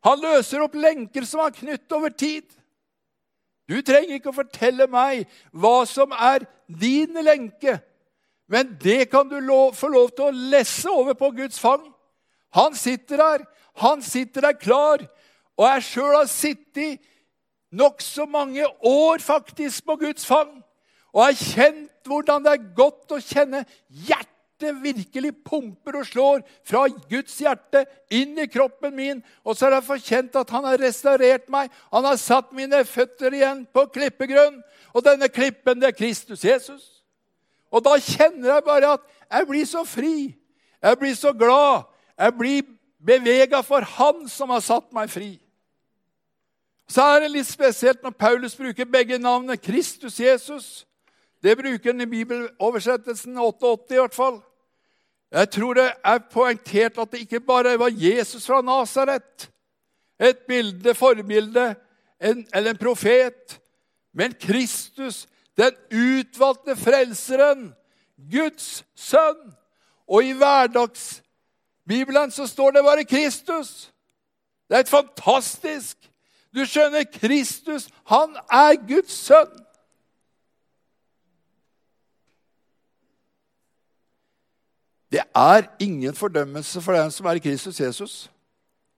Han 0.00 0.22
løser 0.22 0.62
opp 0.64 0.74
lenker 0.80 1.26
som 1.28 1.42
er 1.44 1.54
knyttet 1.54 1.92
over 1.92 2.12
tid. 2.14 2.46
Du 3.68 3.76
trenger 3.86 4.16
ikke 4.16 4.32
å 4.32 4.38
fortelle 4.40 4.86
meg 4.90 5.28
hva 5.52 5.84
som 5.86 6.14
er 6.16 6.46
din 6.66 7.20
lenke, 7.22 7.76
men 8.50 8.72
det 8.82 9.10
kan 9.12 9.28
du 9.30 9.36
lov, 9.38 9.76
få 9.78 9.90
lov 9.92 10.08
til 10.16 10.30
å 10.30 10.48
lesse 10.54 10.90
over 10.90 11.14
på 11.18 11.30
Guds 11.36 11.60
fang. 11.62 11.84
Han 12.56 12.74
sitter 12.74 13.20
der, 13.20 13.44
han 13.78 14.02
sitter 14.02 14.48
der 14.48 14.56
klar, 14.58 15.04
og 15.58 15.66
jeg 15.66 15.86
sjøl 15.86 16.16
har 16.16 16.28
sittet 16.30 17.00
nokså 17.70 18.26
mange 18.26 18.66
år 18.86 19.22
faktisk 19.22 19.84
på 19.86 19.96
Guds 20.00 20.26
fang. 20.26 20.50
Og 21.14 21.24
har 21.24 21.38
kjent 21.38 22.06
hvordan 22.06 22.44
det 22.44 22.52
er 22.52 22.68
godt 22.76 23.14
å 23.14 23.20
kjenne 23.22 23.64
hjertet 23.88 24.76
virkelig 24.82 25.32
pumper 25.46 26.00
og 26.00 26.06
slår 26.06 26.42
fra 26.68 26.84
Guds 27.10 27.38
hjerte 27.40 27.84
inn 28.12 28.38
i 28.38 28.48
kroppen 28.50 28.94
min. 28.96 29.22
Og 29.44 29.56
så 29.56 29.66
har 29.66 29.78
jeg 29.78 29.88
forkjent 29.88 30.40
at 30.40 30.54
han 30.54 30.66
har 30.68 30.80
restaurert 30.80 31.48
meg. 31.52 31.70
Han 31.92 32.06
har 32.06 32.18
satt 32.20 32.52
mine 32.56 32.82
føtter 32.88 33.34
igjen 33.36 33.64
på 33.72 33.86
klippegrunn. 33.94 34.60
Og 34.94 35.06
denne 35.06 35.30
klippen, 35.32 35.80
det 35.80 35.92
er 35.92 35.98
Kristus 35.98 36.44
Jesus. 36.44 36.88
Og 37.70 37.84
da 37.86 37.94
kjenner 38.02 38.56
jeg 38.56 38.66
bare 38.66 38.96
at 38.98 39.06
jeg 39.30 39.46
blir 39.46 39.66
så 39.68 39.84
fri. 39.86 40.32
Jeg 40.82 40.98
blir 40.98 41.14
så 41.14 41.32
glad. 41.36 41.86
Jeg 42.18 42.36
blir 42.38 42.62
bevega 43.00 43.62
for 43.62 43.80
Han 43.96 44.28
som 44.28 44.52
har 44.52 44.62
satt 44.64 44.92
meg 44.92 45.10
fri. 45.12 45.32
Så 46.90 47.04
er 47.06 47.22
det 47.22 47.32
litt 47.36 47.48
spesielt 47.48 48.02
når 48.02 48.16
Paulus 48.18 48.56
bruker 48.58 48.88
begge 48.88 49.18
navnene 49.18 49.56
Kristus 49.60 50.18
Jesus. 50.20 50.86
Det 51.42 51.54
bruker 51.58 51.92
han 51.92 52.02
i 52.02 52.08
bibeloversettelsen 52.10 53.38
88 53.38 53.94
i 53.94 54.00
hvert 54.00 54.16
fall. 54.16 54.40
Jeg 55.30 55.50
tror 55.54 55.78
det 55.78 55.86
er 56.02 56.24
poengtert 56.32 56.98
at 56.98 57.12
det 57.12 57.22
ikke 57.22 57.40
bare 57.46 57.76
var 57.78 57.94
Jesus 57.94 58.48
fra 58.50 58.58
Nasaret, 58.66 59.46
et 60.20 60.40
bilde, 60.48 60.94
forbilde 60.94 61.70
en, 62.20 62.42
eller 62.52 62.74
en 62.74 62.80
profet, 62.80 63.60
men 64.12 64.34
Kristus, 64.34 65.28
den 65.56 65.76
utvalgte 65.94 66.74
frelseren, 66.76 67.70
Guds 68.30 68.82
sønn. 68.98 69.54
Og 70.10 70.26
i 70.26 70.34
hverdagsbibelen 71.90 72.30
så 72.30 72.46
står 72.46 72.70
det 72.70 72.84
bare 72.84 73.04
Kristus. 73.04 73.92
Det 74.68 74.76
er 74.76 74.80
et 74.80 74.88
fantastisk 74.88 75.96
du 76.54 76.64
skjønner, 76.66 77.04
Kristus, 77.06 77.88
han 78.10 78.34
er 78.50 78.74
Guds 78.86 79.12
sønn. 79.12 79.52
Det 85.10 85.22
er 85.34 85.68
ingen 85.80 86.14
fordømmelse 86.14 86.82
for 86.82 86.94
den 86.94 87.10
som 87.10 87.26
er 87.26 87.38
i 87.38 87.42
Kristus 87.42 87.80
Jesus. 87.80 88.30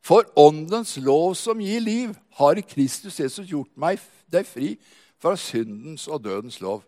For 0.00 0.24
åndens 0.36 0.96
lov 0.96 1.34
som 1.34 1.60
gir 1.60 1.80
liv, 1.80 2.14
har 2.36 2.56
i 2.56 2.64
Kristus 2.64 3.20
Jesus 3.20 3.48
gjort 3.48 3.70
meg 3.76 4.00
deg 4.32 4.48
fri 4.48 4.74
fra 5.20 5.36
syndens 5.36 6.08
og 6.08 6.24
dødens 6.24 6.60
lov. 6.60 6.82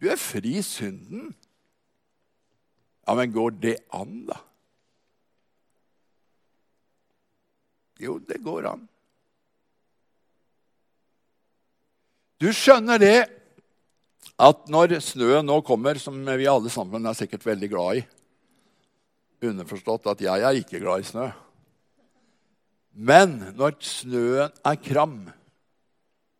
Du 0.00 0.06
er 0.08 0.16
fri 0.16 0.56
i 0.58 0.62
synden. 0.62 1.34
Ja, 3.08 3.14
men 3.14 3.32
går 3.32 3.50
det 3.50 3.76
an, 3.92 4.26
da? 4.30 4.38
Jo, 8.00 8.16
det 8.24 8.40
går 8.44 8.70
an. 8.70 8.86
Du 12.40 12.48
skjønner 12.56 13.00
det 13.00 13.18
at 14.40 14.70
når 14.72 14.96
snøen 15.04 15.44
nå 15.44 15.58
kommer, 15.66 16.00
som 16.00 16.16
vi 16.24 16.48
alle 16.48 16.72
sammen 16.72 17.04
er 17.04 17.18
sikkert 17.18 17.44
veldig 17.44 17.68
glad 17.72 18.00
i 18.00 18.06
Underforstått 19.40 20.08
at 20.10 20.20
jeg 20.20 20.44
er 20.44 20.58
ikke 20.58 20.82
glad 20.82 21.00
i 21.00 21.06
snø. 21.08 21.30
Men 22.92 23.38
når 23.56 23.78
snøen 23.80 24.52
er 24.68 24.76
kram, 24.84 25.22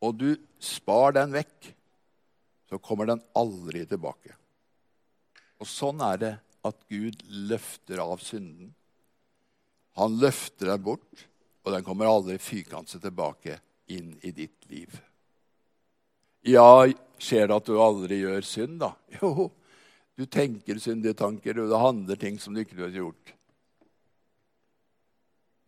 og 0.04 0.18
du 0.20 0.34
spar 0.60 1.14
den 1.16 1.32
vekk, 1.32 1.70
så 2.68 2.76
kommer 2.76 3.08
den 3.08 3.22
aldri 3.36 3.86
tilbake. 3.88 4.34
Og 5.60 5.68
sånn 5.68 6.04
er 6.04 6.20
det 6.20 6.34
at 6.68 6.76
Gud 6.92 7.24
løfter 7.48 8.02
av 8.04 8.20
synden. 8.20 8.74
Han 9.96 10.20
løfter 10.20 10.74
deg 10.74 10.84
bort, 10.84 11.24
og 11.70 11.76
den 11.76 11.86
kommer 11.86 12.10
aldri 12.10 12.36
fykende 12.42 12.98
tilbake 12.98 13.60
inn 13.94 14.16
i 14.26 14.32
ditt 14.34 14.66
liv. 14.70 14.92
Ja, 16.46 16.86
skjer 17.20 17.50
det 17.50 17.58
at 17.60 17.68
du 17.68 17.76
aldri 17.80 18.20
gjør 18.24 18.46
synd, 18.46 18.80
da? 18.82 18.94
Jo, 19.20 19.50
du 20.18 20.26
tenker 20.28 20.80
syndige 20.82 21.16
tanker, 21.16 21.62
og 21.62 21.70
det 21.70 21.80
handler 21.80 22.18
ting 22.20 22.40
som 22.40 22.52
du 22.52 22.60
ikke 22.60 22.76
har 22.82 22.92
gjort. 22.92 23.34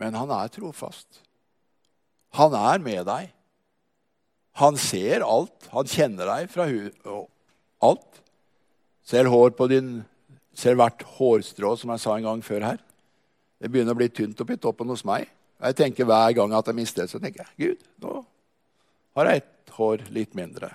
Men 0.02 0.18
han 0.18 0.32
er 0.34 0.50
trofast. 0.52 1.22
Han 2.36 2.56
er 2.58 2.82
med 2.82 3.06
deg. 3.06 3.30
Han 4.60 4.76
ser 4.80 5.24
alt. 5.24 5.70
Han 5.72 5.88
kjenner 5.88 6.28
deg 6.28 6.50
fra 6.52 6.66
alt. 7.86 8.22
Ser 9.08 9.30
hår 9.32 9.54
på 9.56 9.70
din 9.72 10.00
Ser 10.52 10.76
hvert 10.76 11.00
hårstrå, 11.16 11.70
som 11.80 11.94
jeg 11.94 12.00
sa 12.02 12.12
en 12.12 12.26
gang 12.26 12.40
før 12.44 12.66
her. 12.66 12.80
Det 13.56 13.70
begynner 13.72 13.96
å 13.96 13.98
bli 14.02 14.10
tynt 14.12 14.40
oppi 14.44 14.58
toppen 14.60 14.90
hos 14.92 15.00
meg. 15.08 15.24
Jeg 15.62 15.78
tenker 15.78 16.08
Hver 16.08 16.34
gang 16.36 16.54
at 16.58 16.68
jeg 16.70 16.78
mister 16.78 17.04
det, 17.04 17.12
så 17.12 17.20
tenker 17.22 17.44
jeg 17.44 17.58
Gud, 17.62 17.88
nå 18.02 18.22
har 19.16 19.28
jeg 19.28 19.42
ett 19.42 19.72
hår 19.76 20.02
litt 20.14 20.34
mindre. 20.36 20.70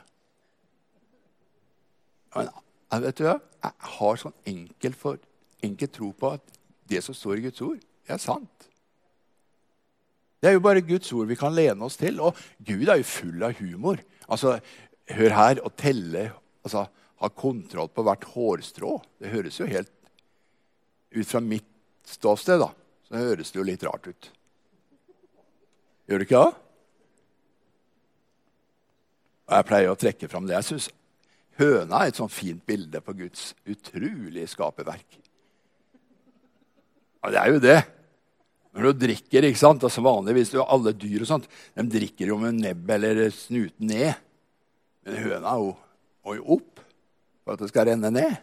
Men 2.35 2.51
jeg 2.93 3.03
vet 3.07 3.17
du 3.17 3.23
hva? 3.25 3.37
Jeg 3.65 3.93
har 3.97 4.19
sånn 4.21 4.35
enkel, 4.51 4.93
for, 4.93 5.17
enkel 5.65 5.89
tro 5.89 6.11
på 6.13 6.35
at 6.37 6.57
det 6.87 7.01
som 7.03 7.17
står 7.17 7.39
i 7.39 7.47
Guds 7.47 7.63
ord, 7.65 7.79
det 7.81 8.13
er 8.13 8.21
sant. 8.21 8.67
Det 10.37 10.51
er 10.51 10.55
jo 10.55 10.63
bare 10.63 10.85
Guds 10.85 11.09
ord 11.17 11.27
vi 11.31 11.39
kan 11.39 11.55
lene 11.57 11.81
oss 11.83 11.97
til. 11.97 12.21
Og 12.21 12.37
Gud 12.61 12.85
er 12.85 13.01
jo 13.01 13.09
full 13.09 13.41
av 13.43 13.57
humor. 13.57 14.03
Altså, 14.29 14.59
Hør 15.07 15.31
her 15.31 15.61
å 15.63 15.69
telle 15.71 16.29
altså, 16.67 16.81
Ha 17.17 17.29
kontroll 17.33 17.87
på 17.89 18.03
hvert 18.05 18.25
hårstrå. 18.29 18.91
Det 19.17 19.31
høres 19.31 19.57
jo 19.57 19.65
helt 19.69 19.89
Ut 21.15 21.25
fra 21.25 21.39
mitt 21.41 21.65
ståsted 22.05 22.59
da, 22.61 22.67
så 23.07 23.21
høres 23.23 23.49
det 23.49 23.57
jo 23.57 23.65
litt 23.65 23.83
rart 23.87 24.05
ut. 24.11 24.27
Gjør 26.07 26.21
det 26.21 26.27
ikke 26.27 26.43
det? 26.45 26.63
Og 29.47 29.55
Jeg 29.55 29.67
pleier 29.67 29.91
å 29.91 29.99
trekke 29.99 30.29
fram 30.31 30.47
det. 30.47 30.55
Jeg 30.57 30.67
synes 30.71 30.89
Høna 31.57 32.03
er 32.03 32.11
et 32.11 32.19
sånn 32.19 32.29
fint 32.29 32.61
bilde 32.69 32.99
på 33.01 33.15
Guds 33.17 33.49
utrolige 33.65 34.49
skaperverk. 34.51 35.17
Ja, 37.23 37.31
det 37.33 37.39
er 37.41 37.49
jo 37.49 37.61
det. 37.63 37.77
Når 38.77 38.91
du 38.91 38.99
drikker, 39.07 39.47
ikke 39.47 39.57
sant, 39.57 39.81
altså 39.81 40.03
Vanligvis 40.05 40.53
alle 40.61 40.93
dyr 40.93 41.23
og 41.25 41.29
sånt, 41.31 41.47
de 41.73 41.85
drikker 41.89 42.29
jo 42.29 42.37
med 42.37 42.59
nebbet 42.61 42.93
eller 42.99 43.31
snuten 43.33 43.89
ned. 43.89 44.19
Men 45.07 45.23
høna 45.23 45.55
må 45.57 46.35
jo 46.37 46.59
opp 46.59 46.83
for 47.41 47.55
at 47.55 47.63
det 47.63 47.71
skal 47.71 47.89
renne 47.89 48.11
ned. 48.13 48.37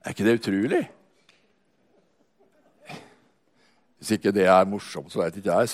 Er 0.00 0.16
ikke 0.16 0.26
det 0.26 0.40
utrolig? 0.40 0.82
Hvis 4.00 4.16
ikke 4.16 4.32
det 4.32 4.46
er 4.48 4.68
morsomt, 4.68 5.12
så 5.12 5.20
vet 5.20 5.36
ikke 5.36 5.52
jeg. 5.52 5.68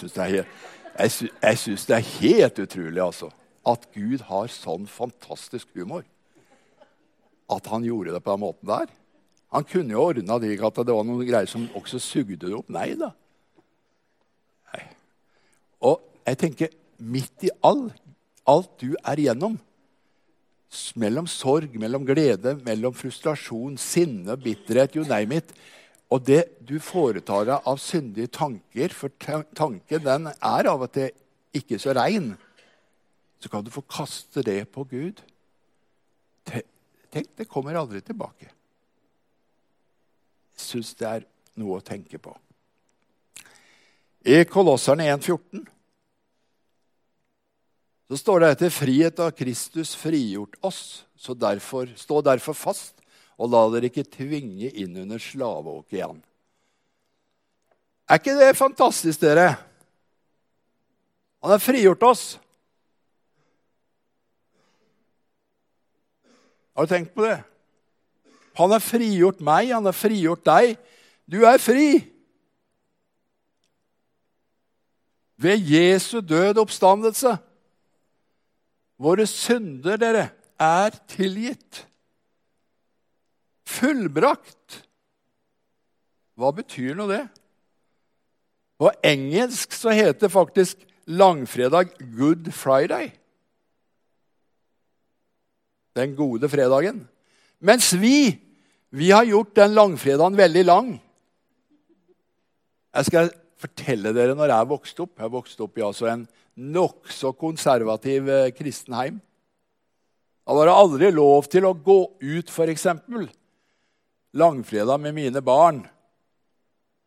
Jeg 0.97 1.13
sy 1.15 1.27
det, 1.29 1.43
jeg 1.43 1.79
det, 1.87 1.97
er 1.97 2.13
helt 2.19 2.59
utrolig 2.59 3.03
altså, 3.03 3.31
at 3.67 3.85
Gud 3.95 4.25
har 4.27 4.51
sånn 4.51 4.89
fantastisk 4.91 5.71
humor. 5.79 6.03
At 7.51 7.69
han 7.71 7.87
gjorde 7.87 8.17
det 8.17 8.23
på 8.25 8.35
den 8.35 8.43
måten 8.43 8.71
der. 8.71 8.91
Han 9.55 9.67
kunne 9.69 9.95
jo 9.95 10.03
ordna 10.09 10.41
det 10.43 10.57
ikke 10.57 10.73
at 10.73 10.81
det 10.83 10.97
var 10.97 11.07
noen 11.07 11.29
greier 11.29 11.51
som 11.51 11.69
også 11.79 12.01
sugde 12.03 12.49
det 12.49 12.57
opp. 12.57 12.73
Nei 12.75 12.91
da. 12.99 13.13
Nei. 14.73 14.83
Og 15.87 16.03
jeg 16.27 16.41
tenker, 16.43 16.75
midt 16.99 17.47
i 17.47 17.53
all, 17.63 17.87
alt 18.49 18.75
du 18.83 18.97
er 18.99 19.23
igjennom, 19.23 19.55
mellom 20.99 21.29
sorg, 21.31 21.77
mellom 21.79 22.05
glede, 22.09 22.57
mellom 22.67 22.95
frustrasjon, 22.97 23.79
sinne, 23.79 24.35
bitterhet, 24.41 24.97
you 24.99 25.07
name 25.07 25.39
it, 25.39 25.55
og 26.13 26.23
det 26.23 26.43
du 26.63 26.77
foretar 26.83 27.49
deg 27.49 27.67
av 27.67 27.79
syndige 27.83 28.31
tanker, 28.31 28.93
for 28.95 29.11
tanken 29.59 30.05
den 30.05 30.29
er 30.31 30.69
av 30.71 30.85
og 30.87 30.93
til 30.95 31.11
ikke 31.57 31.81
så 31.83 31.95
rein, 31.97 32.35
så 33.43 33.51
kan 33.51 33.65
du 33.65 33.73
få 33.75 33.83
kaste 33.83 34.45
det 34.47 34.61
på 34.73 34.85
Gud. 34.89 35.23
Tenk, 36.47 37.31
det 37.39 37.49
kommer 37.49 37.79
aldri 37.79 38.03
tilbake 38.05 38.45
Jeg 40.53 40.61
syns 40.61 40.91
det 40.99 41.07
er 41.09 41.25
noe 41.59 41.79
å 41.79 41.85
tenke 41.85 42.19
på. 42.21 42.35
I 44.27 44.43
Kolosserne 44.51 45.07
1,14 45.15 45.65
så 48.07 48.19
står 48.21 48.43
det 48.43 48.51
etter 48.55 48.75
frihet 48.75 49.23
av 49.23 49.33
Kristus 49.35 49.97
frigjort 49.99 50.55
oss, 50.67 51.07
så 51.19 51.35
derfor, 51.35 51.91
stå 51.99 52.21
derfor 52.23 52.55
fast, 52.55 52.95
og 53.37 53.53
la 53.53 53.63
dere 53.75 53.91
ikke 53.91 54.07
tvinge 54.09 54.71
inn 54.73 54.97
under 55.03 55.21
slaveåket 55.21 55.99
igjen. 55.99 56.21
Er 58.07 58.21
ikke 58.21 58.37
det 58.39 58.57
fantastisk, 58.57 59.21
dere? 59.21 59.57
Han 61.43 61.53
har 61.53 61.63
frigjort 61.63 62.03
oss. 62.07 62.25
Har 66.77 66.87
du 66.87 66.93
tenkt 66.93 67.15
på 67.17 67.25
det? 67.25 67.39
Han 68.57 68.73
har 68.73 68.85
frigjort 68.85 69.41
meg, 69.45 69.73
han 69.73 69.85
har 69.89 69.97
frigjort 69.97 70.45
deg. 70.47 70.77
Du 71.29 71.43
er 71.49 71.61
fri. 71.61 71.89
Ved 75.37 75.61
Jesu 75.69 76.21
død 76.25 76.63
oppstandelse. 76.63 77.35
Våre 78.97 79.27
synder, 79.29 79.99
dere, 80.01 80.31
er 80.57 80.97
tilgitt. 81.11 81.83
Fullbrakt. 83.67 84.81
Hva 86.37 86.53
betyr 86.55 86.97
nå 86.99 87.09
det? 87.11 87.25
På 88.77 88.93
engelsk 89.05 89.73
så 89.73 89.95
heter 89.97 90.31
faktisk 90.33 90.83
langfredag 91.09 91.95
Good 92.17 92.53
Friday. 92.53 93.11
Den 95.97 96.13
gode 96.17 96.49
fredagen. 96.53 97.07
Mens 97.59 97.95
vi 97.97 98.37
vi 98.97 99.11
har 99.11 99.27
gjort 99.27 99.55
den 99.57 99.75
langfredagen 99.75 100.37
veldig 100.39 100.65
lang. 100.65 100.91
Jeg 102.97 103.09
skal 103.09 103.31
fortelle 103.61 104.13
dere 104.17 104.37
når 104.37 104.53
jeg 104.53 104.69
vokste 104.71 105.05
opp. 105.05 105.15
Jeg 105.21 105.33
vokste 105.33 105.65
opp 105.67 105.81
i 105.81 105.85
altså 105.85 106.09
en 106.13 106.23
nokså 106.57 107.33
konservativ 107.37 108.31
eh, 108.33 108.53
kristenheim. 108.57 109.19
Da 110.47 110.55
var 110.55 110.71
det 110.71 110.77
aldri 110.79 111.11
lov 111.13 111.49
til 111.51 111.67
å 111.67 111.75
gå 111.75 111.99
ut, 112.23 112.53
f.eks. 112.53 112.87
langfredag 114.37 115.01
med 115.01 115.17
mine 115.17 115.43
barn. 115.43 115.83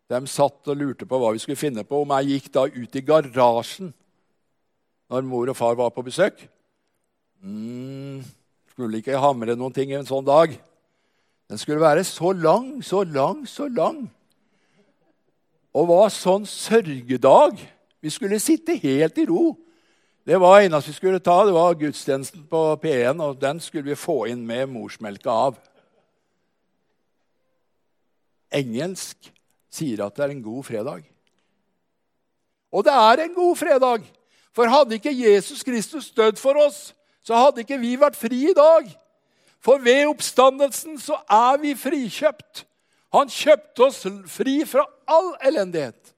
De 0.09 0.19
satt 0.27 0.67
og 0.67 0.77
lurte 0.77 1.05
på 1.05 1.19
hva 1.21 1.31
vi 1.35 1.41
skulle 1.41 1.59
finne 1.59 1.85
på. 1.85 2.01
Om 2.01 2.13
jeg 2.17 2.33
gikk 2.33 2.51
da 2.55 2.65
ut 2.65 2.97
i 2.97 3.05
garasjen 3.05 3.93
når 5.09 5.25
mor 5.25 5.49
og 5.49 5.57
far 5.57 5.77
var 5.77 5.93
på 5.93 6.05
besøk. 6.05 6.41
Mm, 7.41 8.21
skulle 8.73 8.99
ikke 9.01 9.21
hamre 9.21 9.55
noen 9.57 9.73
ting 9.73 9.93
en 9.93 10.07
sånn 10.07 10.25
dag. 10.25 10.53
Den 11.49 11.61
skulle 11.61 11.81
være 11.81 12.03
så 12.05 12.33
lang, 12.37 12.77
så 12.85 13.03
lang, 13.05 13.45
så 13.49 13.69
lang. 13.69 14.03
Og 15.73 15.89
var 15.89 16.11
sånn 16.13 16.45
sørgedag. 16.49 17.57
Vi 18.01 18.13
skulle 18.13 18.41
sitte 18.41 18.77
helt 18.81 19.17
i 19.17 19.25
ro. 19.29 19.53
Det 20.29 20.37
var 20.37 20.61
eneste 20.61 20.91
vi 20.91 20.97
skulle 20.99 21.21
ta, 21.23 21.39
det 21.45 21.55
var 21.55 21.77
gudstjenesten 21.79 22.43
på 22.51 22.59
P1, 22.83 23.21
og 23.23 23.39
den 23.41 23.57
skulle 23.63 23.87
vi 23.89 23.97
få 23.97 24.27
inn 24.29 24.43
med 24.45 24.69
morsmelka 24.69 25.33
av. 25.47 25.57
Engelsk 28.51 29.29
sier 29.69 30.01
at 30.05 30.15
det 30.17 30.25
er 30.25 30.33
en 30.33 30.43
god 30.43 30.63
fredag. 30.65 31.03
Og 32.71 32.85
det 32.85 32.93
er 32.93 33.25
en 33.25 33.35
god 33.35 33.55
fredag! 33.57 34.07
For 34.53 34.67
hadde 34.67 34.97
ikke 34.97 35.13
Jesus 35.13 35.63
Kristus 35.63 36.09
dødd 36.11 36.39
for 36.41 36.57
oss, 36.57 36.89
så 37.23 37.37
hadde 37.37 37.61
ikke 37.61 37.77
vi 37.79 37.93
vært 38.01 38.17
fri 38.17 38.49
i 38.49 38.55
dag. 38.57 38.89
For 39.61 39.81
ved 39.83 40.07
oppstandelsen 40.09 40.97
så 40.99 41.19
er 41.29 41.59
vi 41.61 41.75
frikjøpt. 41.77 42.65
Han 43.13 43.29
kjøpte 43.29 43.85
oss 43.85 44.05
fri 44.29 44.61
fra 44.69 44.85
all 45.09 45.33
elendighet. 45.45 46.13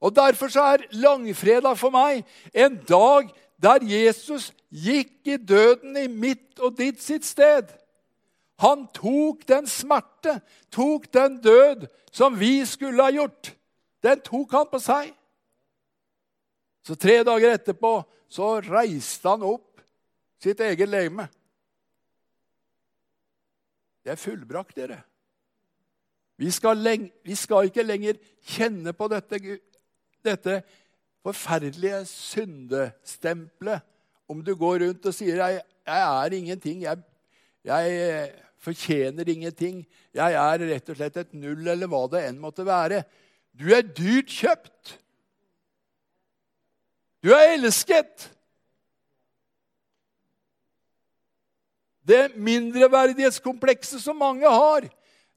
Og 0.00 0.14
Derfor 0.14 0.48
så 0.48 0.62
er 0.74 0.86
langfredag 0.94 1.78
for 1.78 1.94
meg 1.94 2.22
en 2.54 2.78
dag 2.88 3.30
der 3.62 3.82
Jesus 3.82 4.52
gikk 4.70 5.26
i 5.26 5.36
døden 5.36 5.96
i 5.98 6.06
mitt 6.06 6.60
og 6.62 6.76
ditt 6.78 7.02
sitt 7.02 7.26
sted. 7.26 7.66
Han 8.58 8.86
tok 8.94 9.44
den 9.46 9.68
smerte, 9.70 10.40
tok 10.74 11.06
den 11.14 11.38
død 11.42 11.86
som 12.10 12.34
vi 12.38 12.64
skulle 12.66 13.04
ha 13.06 13.14
gjort. 13.14 13.52
Den 14.02 14.20
tok 14.24 14.54
han 14.56 14.70
på 14.70 14.80
seg. 14.82 15.12
Så 16.82 16.96
tre 16.98 17.20
dager 17.26 17.54
etterpå 17.54 18.00
så 18.32 18.56
reiste 18.64 19.28
han 19.28 19.44
opp 19.46 19.82
sitt 20.42 20.60
eget 20.64 20.90
legeme. 20.90 21.28
Det 24.02 24.14
er 24.14 24.20
fullbrakt, 24.20 24.76
dere. 24.78 25.02
Vi 26.38 26.50
skal, 26.54 26.80
vi 27.26 27.34
skal, 27.34 27.66
ikke 27.68 27.82
lenger 27.82 28.18
kjenne 28.46 28.94
på 28.94 29.08
dette, 29.10 29.58
dette 30.24 30.60
forferdelige 31.26 32.04
syndestempelet 32.08 33.82
om 34.30 34.42
du 34.44 34.52
går 34.56 34.84
rundt 34.84 35.08
og 35.08 35.16
sier 35.16 35.40
jeg, 35.40 35.62
jeg 35.88 36.04
er 36.24 36.36
ingenting, 36.36 36.82
jeg, 36.84 37.00
jeg, 37.64 38.30
fortjener 38.62 39.28
ingenting, 39.30 39.82
jeg 40.14 40.34
er 40.34 40.64
rett 40.70 40.90
og 40.90 40.98
slett 40.98 41.18
et 41.20 41.36
null, 41.36 41.66
eller 41.66 41.90
hva 41.90 42.04
det 42.10 42.24
enn 42.28 42.40
måtte 42.42 42.66
være. 42.66 43.02
Du 43.58 43.68
er 43.74 43.86
dyrt 43.86 44.30
kjøpt. 44.32 44.98
Du 47.22 47.32
er 47.34 47.54
elsket. 47.56 48.28
Det 52.08 52.36
mindreverdighetskomplekset 52.36 54.00
som 54.02 54.16
mange 54.16 54.48
har, 54.48 54.88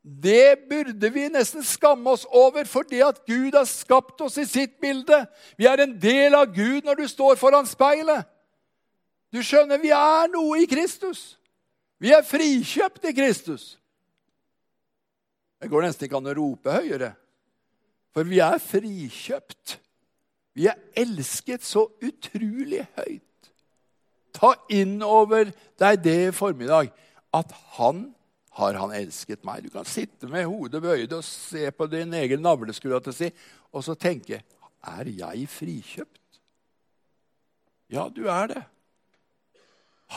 Det 0.02 0.66
burde 0.66 1.10
vi 1.14 1.28
nesten 1.30 1.62
skamme 1.62 2.10
oss 2.10 2.24
over, 2.26 2.66
fordi 2.66 3.04
at 3.06 3.20
Gud 3.26 3.54
har 3.54 3.68
skapt 3.70 4.22
oss 4.26 4.40
i 4.42 4.48
sitt 4.50 4.80
bilde. 4.82 5.28
Vi 5.58 5.68
er 5.70 5.84
en 5.84 5.94
del 5.94 6.34
av 6.34 6.50
Gud 6.56 6.88
når 6.88 7.04
du 7.04 7.08
står 7.08 7.38
foran 7.38 7.70
speilet. 7.70 8.26
Du 9.30 9.44
skjønner, 9.46 9.78
vi 9.78 9.94
er 9.94 10.32
noe 10.34 10.64
i 10.64 10.66
Kristus. 10.66 11.38
Vi 12.02 12.10
er 12.16 12.26
frikjøpt 12.26 13.06
i 13.10 13.14
Kristus. 13.14 13.66
Det 15.62 15.70
går 15.70 15.86
nesten 15.86 16.08
ikke 16.08 16.18
an 16.18 16.32
å 16.32 16.34
rope 16.34 16.74
høyere, 16.74 17.12
for 18.10 18.26
vi 18.26 18.40
er 18.42 18.58
frikjøpt. 18.58 19.76
Vi 20.58 20.66
er 20.68 20.80
elsket 20.98 21.64
så 21.64 21.86
utrolig 22.02 22.82
høyt. 22.98 23.52
Ta 24.34 24.56
inn 24.74 24.98
over 25.06 25.52
deg 25.80 26.02
det 26.02 26.18
i 26.24 26.34
formiddag 26.34 26.90
at 27.38 27.54
han 27.78 28.08
har 28.58 28.80
han 28.82 28.96
elsket 28.96 29.46
meg. 29.48 29.64
Du 29.64 29.70
kan 29.72 29.88
sitte 29.88 30.28
med 30.32 30.50
hodet 30.50 30.82
bøyd 30.84 31.14
og 31.16 31.24
se 31.24 31.70
på 31.72 31.88
din 31.92 32.14
egen 32.18 32.42
navle 32.44 32.74
si, 32.74 33.30
og 33.72 33.86
så 33.86 33.96
tenke 33.96 34.42
er 34.82 35.06
jeg 35.06 35.48
frikjøpt? 35.48 36.42
Ja, 37.92 38.10
du 38.10 38.26
er 38.28 38.48
det. 38.48 38.64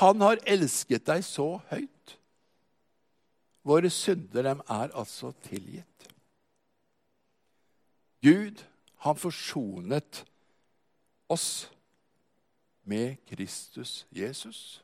Han 0.01 0.23
har 0.25 0.43
elsket 0.49 1.07
deg 1.07 1.23
så 1.27 1.49
høyt. 1.71 2.17
Våre 3.65 3.91
synder 3.93 4.45
dem 4.45 4.63
er 4.69 4.93
altså 4.93 5.31
tilgitt. 5.47 6.09
Gud, 8.25 8.61
han 9.05 9.21
forsonet 9.21 10.23
oss 11.33 11.67
med 12.89 13.21
Kristus 13.29 14.03
Jesus. 14.13 14.81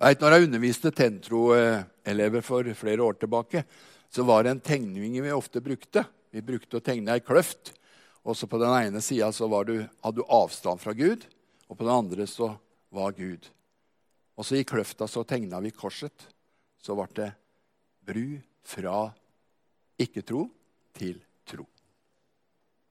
Jeg 0.00 0.14
vet, 0.14 0.22
når 0.22 0.32
jeg 0.32 0.46
underviste 0.46 0.90
Tentro-elever 0.96 2.40
for 2.40 2.64
flere 2.72 3.04
år 3.04 3.18
tilbake, 3.20 3.66
så 4.10 4.24
var 4.24 4.46
det 4.46 4.54
en 4.54 4.62
tegning 4.64 5.18
vi 5.20 5.34
ofte 5.34 5.60
brukte. 5.60 6.06
Vi 6.32 6.40
brukte 6.40 6.78
å 6.78 6.84
tegne 6.84 7.18
ei 7.18 7.22
kløft. 7.22 7.74
Og 8.24 8.36
så 8.36 8.46
På 8.46 8.58
den 8.58 8.70
ene 8.70 9.00
sida 9.00 9.30
hadde 9.32 9.86
du 10.12 10.24
avstand 10.28 10.80
fra 10.80 10.92
Gud, 10.92 11.24
og 11.68 11.78
på 11.78 11.84
den 11.84 11.94
andre 11.94 12.26
så 12.26 12.56
var 12.90 13.12
Gud. 13.12 13.48
Og 14.36 14.44
så 14.44 14.56
I 14.56 14.64
kløfta 14.64 15.08
så 15.08 15.24
tegna 15.24 15.60
vi 15.60 15.70
korset. 15.70 16.26
Så 16.80 16.96
ble 16.96 17.08
det 17.16 17.30
bru 18.04 18.38
fra 18.64 19.10
ikke-tro 20.00 20.46
til 20.96 21.20
tro. 21.44 21.66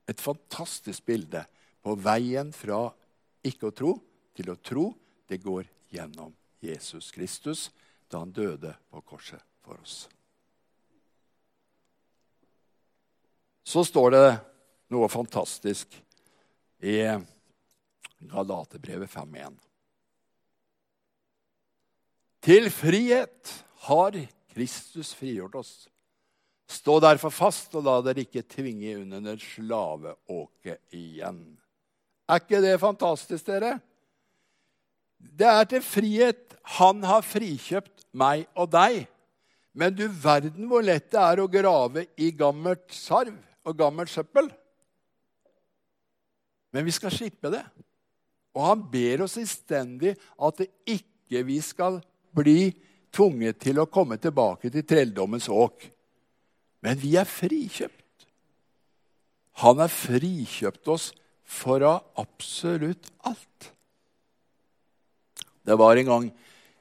Et 0.10 0.22
fantastisk 0.22 1.06
bilde 1.06 1.42
på 1.82 1.96
veien 1.98 2.52
fra 2.54 2.88
ikke 3.46 3.70
å 3.70 3.76
tro 3.76 3.96
til 4.38 4.52
å 4.54 4.60
tro. 4.62 4.92
Det 5.30 5.42
går 5.42 5.68
gjennom 5.94 6.34
Jesus 6.62 7.12
Kristus 7.14 7.70
da 8.10 8.24
han 8.24 8.34
døde 8.34 8.74
på 8.90 9.02
korset 9.06 9.42
for 9.62 9.78
oss. 9.82 10.08
Så 13.64 13.84
står 13.86 14.12
det 14.16 14.30
noe 14.90 15.10
fantastisk 15.12 15.94
i 16.82 16.98
Galaterbrevet 18.30 19.12
5.1. 19.12 19.56
Til 22.44 22.70
frihet 22.72 23.54
har 23.86 24.16
Kristus 24.54 25.12
frigjort 25.16 25.58
oss. 25.60 25.74
Stå 26.70 27.00
derfor 27.02 27.34
fast, 27.34 27.74
og 27.76 27.86
la 27.88 27.98
dere 28.06 28.24
ikke 28.24 28.46
tvinge 28.46 28.94
under 29.02 29.40
slaveåket 29.42 30.82
igjen. 30.96 31.42
Er 32.30 32.42
ikke 32.44 32.62
det 32.62 32.76
fantastisk, 32.82 33.48
dere? 33.50 33.80
Det 35.20 35.50
er 35.50 35.66
til 35.68 35.84
frihet 35.84 36.56
han 36.78 37.02
har 37.04 37.26
frikjøpt 37.26 38.06
meg 38.16 38.46
og 38.54 38.70
deg. 38.72 39.02
Men 39.74 39.96
du 39.96 40.06
verden 40.08 40.70
hvor 40.70 40.86
lett 40.86 41.10
det 41.12 41.20
er 41.20 41.42
å 41.42 41.50
grave 41.52 42.06
i 42.22 42.30
gammelt 42.36 42.88
sarv 42.94 43.36
og 43.66 43.78
gammelt 43.80 44.12
søppel. 44.14 44.50
Men 46.74 46.86
vi 46.86 46.94
skal 46.94 47.14
slippe 47.14 47.52
det. 47.54 47.64
Og 48.58 48.66
han 48.66 48.84
ber 48.92 49.26
oss 49.26 49.38
innstendig 49.42 50.16
at 50.18 50.62
det 50.62 50.70
ikke 50.90 51.44
vi 51.48 51.60
skal 51.64 52.00
bli 52.36 52.72
tvunget 53.14 53.60
til 53.62 53.82
å 53.82 53.90
komme 53.90 54.20
tilbake 54.22 54.72
til 54.74 54.86
trelldommens 54.86 55.50
åk. 55.50 55.88
Men 56.86 57.00
vi 57.02 57.16
er 57.20 57.30
frikjøpt. 57.30 58.28
Han 59.64 59.82
har 59.82 59.92
frikjøpt 59.92 60.88
oss 60.92 61.10
fra 61.50 61.98
absolutt 62.22 63.10
alt. 63.28 63.72
Det 65.66 65.78
var 65.78 65.98
en 65.98 66.14
gang, 66.14 66.32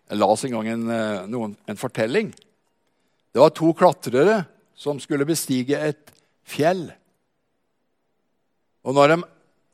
Jeg 0.09 0.17
las 0.17 0.45
en 0.45 0.53
gang 0.53 0.69
en, 0.69 0.91
eh, 0.91 1.27
noen, 1.29 1.55
en 1.69 1.77
fortelling. 1.77 2.31
Det 3.33 3.41
var 3.43 3.51
to 3.51 3.75
klatrere 3.77 4.47
som 4.75 4.99
skulle 4.99 5.27
bestige 5.29 5.77
et 5.77 6.13
fjell. 6.49 6.89
Og 8.85 8.95
når 8.97 9.09
de 9.09 9.19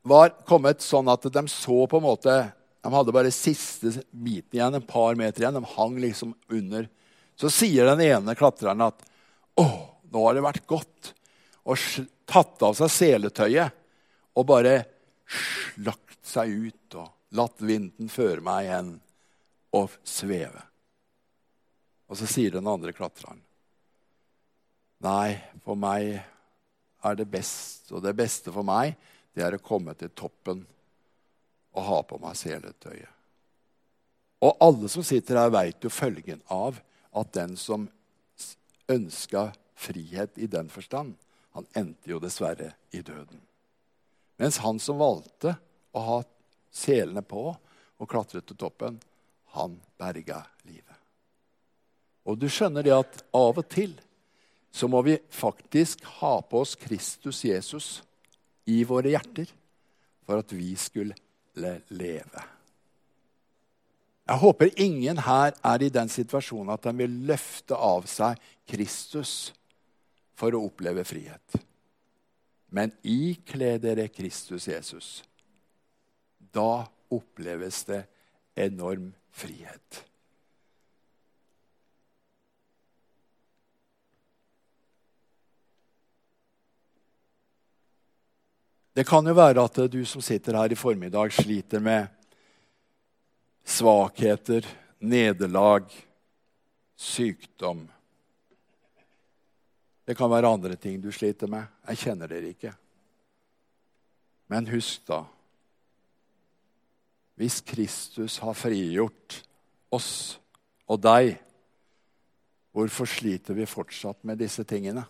var 0.05 0.35
kommet 0.49 0.85
sånn 0.85 1.09
at 1.09 1.25
de 1.33 1.43
så 1.49 1.85
på 1.88 1.99
en 2.01 2.05
måte 2.05 2.37
De 2.85 2.90
hadde 2.93 3.14
bare 3.17 3.33
siste 3.33 3.95
biten 4.12 4.59
igjen, 4.59 4.75
et 4.77 4.87
par 4.87 5.17
meter 5.17 5.40
igjen. 5.40 5.57
De 5.57 5.77
hang 5.79 5.95
liksom 6.03 6.35
under. 6.53 6.85
Så 7.40 7.49
sier 7.49 7.88
den 7.88 8.03
ene 8.05 8.35
klatreren 8.37 8.85
at 8.85 9.01
å, 9.57 9.64
nå 10.12 10.25
har 10.27 10.37
det 10.37 10.43
vært 10.45 10.67
godt 10.69 11.14
å 11.64 11.77
tatt 12.29 12.61
av 12.67 12.77
seg 12.77 12.93
seletøyet 12.93 13.73
og 14.37 14.47
bare 14.51 14.75
slakt 15.25 16.21
seg 16.29 16.53
ut 16.69 16.99
og 17.01 17.09
latt 17.40 17.64
vinden 17.64 18.12
føre 18.12 18.45
meg 18.45 18.69
igjen 18.69 18.93
og 19.81 19.97
sveve. 20.05 20.61
Og 22.12 22.21
så 22.21 22.29
sier 22.29 22.55
den 22.55 22.69
andre 22.69 22.93
klatreren 22.93 23.40
Nei, 25.05 25.37
for 25.64 25.77
meg 25.77 26.14
er 27.05 27.17
det 27.19 27.27
best, 27.29 27.90
og 27.93 28.01
det 28.05 28.14
beste 28.17 28.53
for 28.55 28.64
meg, 28.64 28.95
det 29.35 29.42
er 29.42 29.57
å 29.57 29.62
komme 29.62 29.94
til 29.99 30.12
toppen 30.14 30.62
og 31.75 31.87
ha 31.88 32.01
på 32.07 32.18
meg 32.23 32.38
seletøyet. 32.38 33.11
Og 34.44 34.61
alle 34.62 34.90
som 34.92 35.05
sitter 35.07 35.38
her, 35.40 35.53
veit 35.55 35.85
jo 35.85 35.90
følgen 35.90 36.42
av 36.53 36.79
at 37.16 37.33
den 37.35 37.57
som 37.57 37.88
ønska 38.90 39.49
frihet 39.75 40.38
i 40.38 40.47
den 40.51 40.68
forstand, 40.68 41.14
han 41.55 41.66
endte 41.73 42.11
jo 42.11 42.20
dessverre 42.20 42.75
i 42.92 43.01
døden. 43.01 43.40
Mens 44.37 44.59
han 44.61 44.81
som 44.83 44.99
valgte 44.99 45.55
å 45.94 46.03
ha 46.03 46.18
selene 46.75 47.23
på 47.23 47.47
og 47.55 48.11
klatret 48.11 48.47
til 48.49 48.59
toppen, 48.59 48.99
han 49.55 49.79
berga 49.99 50.42
livet. 50.66 50.99
Og 52.27 52.40
du 52.40 52.49
skjønner 52.51 52.85
det 52.85 52.94
at 52.97 53.23
av 53.37 53.61
og 53.61 53.68
til 53.70 53.94
så 54.75 54.88
må 54.90 55.05
vi 55.07 55.14
faktisk 55.31 56.03
ha 56.18 56.40
på 56.42 56.64
oss 56.64 56.75
Kristus 56.75 57.44
Jesus 57.47 57.88
i 58.70 58.83
våre 58.88 59.12
hjerter 59.12 59.50
for 60.24 60.40
at 60.40 60.53
vi 60.57 60.72
skulle 60.81 61.16
leve. 61.55 62.44
Jeg 64.24 64.40
håper 64.40 64.81
ingen 64.81 65.20
her 65.20 65.53
er 65.61 65.83
i 65.85 65.92
den 65.92 66.09
situasjonen 66.09 66.72
at 66.72 66.87
de 66.87 66.94
vil 67.03 67.18
løfte 67.29 67.77
av 67.77 68.07
seg 68.09 68.40
Kristus 68.68 69.53
for 70.35 70.57
å 70.57 70.62
oppleve 70.64 71.05
frihet. 71.05 71.59
Men 72.74 72.94
ikle 73.05 73.77
dere 73.79 74.09
Kristus 74.09 74.66
Jesus. 74.70 75.09
Da 76.55 76.87
oppleves 77.12 77.85
det 77.87 78.00
enorm 78.57 79.12
frihet. 79.35 80.00
Det 88.94 89.02
kan 89.07 89.26
jo 89.26 89.35
være 89.35 89.62
at 89.64 89.78
du 89.90 90.04
som 90.07 90.22
sitter 90.22 90.54
her 90.54 90.72
i 90.72 90.78
formiddag, 90.78 91.33
sliter 91.35 91.83
med 91.83 92.07
svakheter, 93.64 94.66
nederlag, 95.02 95.88
sykdom. 96.94 97.88
Det 100.07 100.14
kan 100.14 100.30
være 100.30 100.52
andre 100.54 100.76
ting 100.76 101.00
du 101.02 101.11
sliter 101.12 101.50
med. 101.50 101.66
Jeg 101.88 102.04
kjenner 102.04 102.30
dere 102.30 102.52
ikke. 102.54 102.74
Men 104.52 104.68
husk 104.70 105.07
da 105.09 105.24
hvis 107.35 107.59
Kristus 107.66 108.37
har 108.38 108.54
frigjort 108.54 109.40
oss 109.90 110.38
og 110.87 111.00
deg, 111.02 111.33
hvorfor 112.70 113.11
sliter 113.11 113.59
vi 113.59 113.66
fortsatt 113.66 114.20
med 114.22 114.38
disse 114.38 114.62
tingene? 114.62 115.02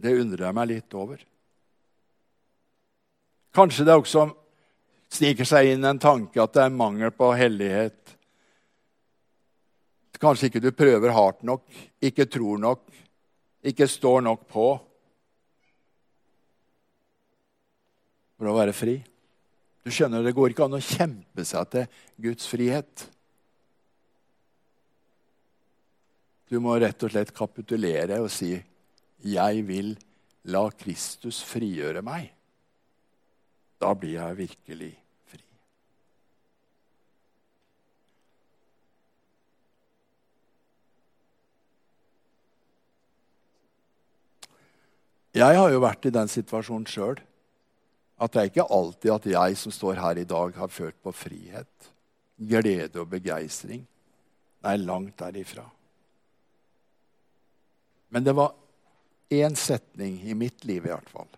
Det 0.00 0.14
undrer 0.22 0.46
jeg 0.46 0.56
meg 0.56 0.70
litt 0.70 0.96
over. 0.96 1.20
Kanskje 3.54 3.86
det 3.86 3.94
også 3.94 4.26
sniker 5.14 5.46
seg 5.46 5.74
inn 5.74 5.86
en 5.86 6.00
tanke 6.02 6.42
at 6.42 6.56
det 6.56 6.64
er 6.64 6.74
mangel 6.74 7.12
på 7.14 7.30
hellighet. 7.38 8.16
Kanskje 10.18 10.48
ikke 10.48 10.62
du 10.64 10.72
prøver 10.74 11.14
hardt 11.14 11.44
nok, 11.46 11.62
ikke 12.02 12.26
tror 12.30 12.58
nok, 12.58 12.82
ikke 13.62 13.86
står 13.90 14.24
nok 14.26 14.46
på 14.50 14.68
for 18.34 18.50
å 18.50 18.56
være 18.56 18.74
fri. 18.74 18.98
Du 19.84 19.92
skjønner, 19.92 20.24
Det 20.24 20.34
går 20.34 20.50
ikke 20.50 20.66
an 20.66 20.78
å 20.78 20.82
kjempe 20.82 21.44
seg 21.44 21.70
til 21.70 21.86
Guds 22.26 22.48
frihet. 22.50 23.06
Du 26.50 26.58
må 26.60 26.74
rett 26.80 27.02
og 27.04 27.12
slett 27.12 27.34
kapitulere 27.36 28.18
og 28.20 28.30
si 28.30 28.54
'Jeg 29.24 29.62
vil 29.66 29.96
la 30.44 30.70
Kristus 30.70 31.42
frigjøre 31.42 32.02
meg'. 32.02 32.33
Da 33.82 33.92
blir 33.98 34.16
jeg 34.16 34.38
virkelig 34.38 34.92
fri. 35.30 35.42
Jeg 45.34 45.58
har 45.58 45.72
jo 45.72 45.82
vært 45.82 46.06
i 46.06 46.14
den 46.14 46.30
situasjonen 46.30 46.86
sjøl 46.88 47.18
at 48.22 48.30
det 48.32 48.40
er 48.40 48.50
ikke 48.52 48.68
alltid 48.70 49.10
at 49.10 49.24
jeg 49.26 49.56
som 49.58 49.72
står 49.74 49.98
her 49.98 50.20
i 50.22 50.28
dag, 50.28 50.54
har 50.54 50.70
følt 50.70 50.96
på 51.02 51.12
frihet, 51.12 51.88
glede 52.38 53.00
og 53.02 53.10
begeistring. 53.10 53.82
Nei, 54.64 54.76
langt 54.80 55.18
derifra. 55.18 55.66
Men 58.14 58.24
det 58.24 58.36
var 58.38 58.54
én 59.34 59.58
setning 59.58 60.20
i 60.22 60.36
mitt 60.38 60.62
liv 60.64 60.86
i 60.86 60.92
hvert 60.92 61.10
fall 61.10 61.28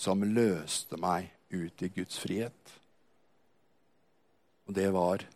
som 0.00 0.24
løste 0.24 0.96
meg 1.00 1.28
ut 1.52 1.82
i 1.84 1.90
Guds 1.92 2.20
frihet. 2.22 2.74
Og 4.64 4.74
det 4.76 4.88
var 4.94 5.26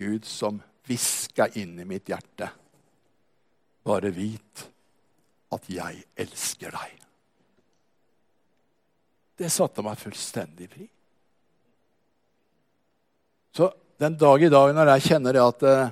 Gud 0.00 0.24
som 0.24 0.62
hviska 0.86 1.50
i 1.58 1.66
mitt 1.66 2.08
hjerte. 2.08 2.48
Bare 3.84 4.12
vit 4.14 4.64
at 5.52 5.68
jeg 5.68 6.04
elsker 6.24 6.72
deg. 6.72 6.98
Det 9.42 9.50
satte 9.52 9.84
meg 9.84 10.00
fullstendig 10.00 10.68
fri. 10.72 10.86
Så 13.52 13.68
den 14.00 14.16
dag 14.16 14.42
i 14.42 14.52
dag 14.52 14.72
når 14.72 14.94
jeg 14.94 15.08
kjenner 15.10 15.38
at 15.42 15.64
eh, 15.68 15.90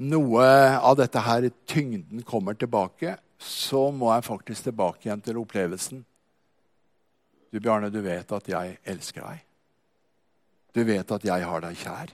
noe 0.00 0.46
av 0.78 0.96
dette 0.96 1.20
her 1.20 1.50
tyngden 1.68 2.22
kommer 2.24 2.56
tilbake, 2.56 3.18
så 3.40 3.90
må 3.92 4.12
jeg 4.14 4.28
faktisk 4.28 4.68
tilbake 4.68 5.08
igjen 5.08 5.24
til 5.24 5.40
opplevelsen. 5.42 6.04
Du, 7.50 7.58
Bjarne, 7.58 7.90
du 7.90 8.00
vet 8.04 8.32
at 8.32 8.48
jeg 8.48 8.78
elsker 8.86 9.26
deg. 9.26 9.44
Du 10.74 10.84
vet 10.86 11.12
at 11.16 11.24
jeg 11.26 11.46
har 11.50 11.64
deg 11.64 11.78
kjær. 11.80 12.12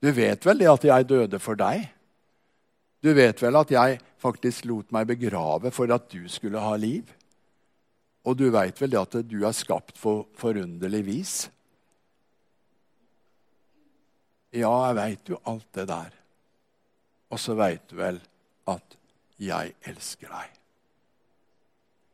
Du 0.00 0.10
vet 0.14 0.46
vel 0.46 0.62
det 0.62 0.70
at 0.70 0.86
jeg 0.88 1.08
døde 1.10 1.40
for 1.42 1.58
deg? 1.58 1.84
Du 3.04 3.12
vet 3.14 3.42
vel 3.42 3.58
at 3.60 3.70
jeg 3.70 4.00
faktisk 4.18 4.66
lot 4.66 4.90
meg 4.94 5.10
begrave 5.10 5.70
for 5.74 5.90
at 5.94 6.08
du 6.10 6.24
skulle 6.30 6.62
ha 6.62 6.74
liv? 6.80 7.10
Og 8.26 8.36
du 8.38 8.48
veit 8.54 8.80
vel 8.80 8.94
det 8.94 9.00
at 9.00 9.18
du 9.28 9.38
er 9.46 9.56
skapt 9.56 9.98
for 10.00 10.26
forunderlig 10.38 11.04
vis? 11.06 11.34
Ja, 14.56 14.72
jeg 14.88 14.96
veit 14.96 15.30
jo 15.34 15.40
alt 15.44 15.68
det 15.76 15.88
der. 15.90 16.14
Og 17.28 17.40
så 17.40 17.54
veit 17.58 17.84
du 17.90 17.98
vel 18.00 18.22
at 18.72 18.96
jeg 19.38 19.74
elsker 19.86 20.32
deg. 20.32 20.57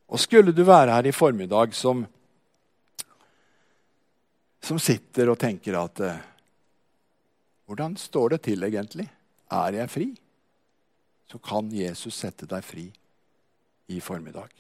Og 0.09 0.21
skulle 0.21 0.53
du 0.53 0.65
være 0.67 0.93
her 0.93 1.07
i 1.09 1.15
formiddag 1.17 1.73
som, 1.75 2.05
som 4.61 4.79
sitter 4.83 5.33
og 5.33 5.41
tenker 5.41 5.81
at 5.81 6.05
eh, 6.05 6.23
Hvordan 7.65 7.95
står 7.97 8.35
det 8.35 8.43
til 8.45 8.61
egentlig? 8.67 9.07
Er 9.49 9.73
jeg 9.73 9.89
fri? 9.89 10.11
så 11.35 11.39
kan 11.39 11.67
Jesus 11.75 12.15
sette 12.15 12.47
deg 12.47 12.63
fri 12.63 12.85
i 13.91 13.97
formiddag. 13.99 14.53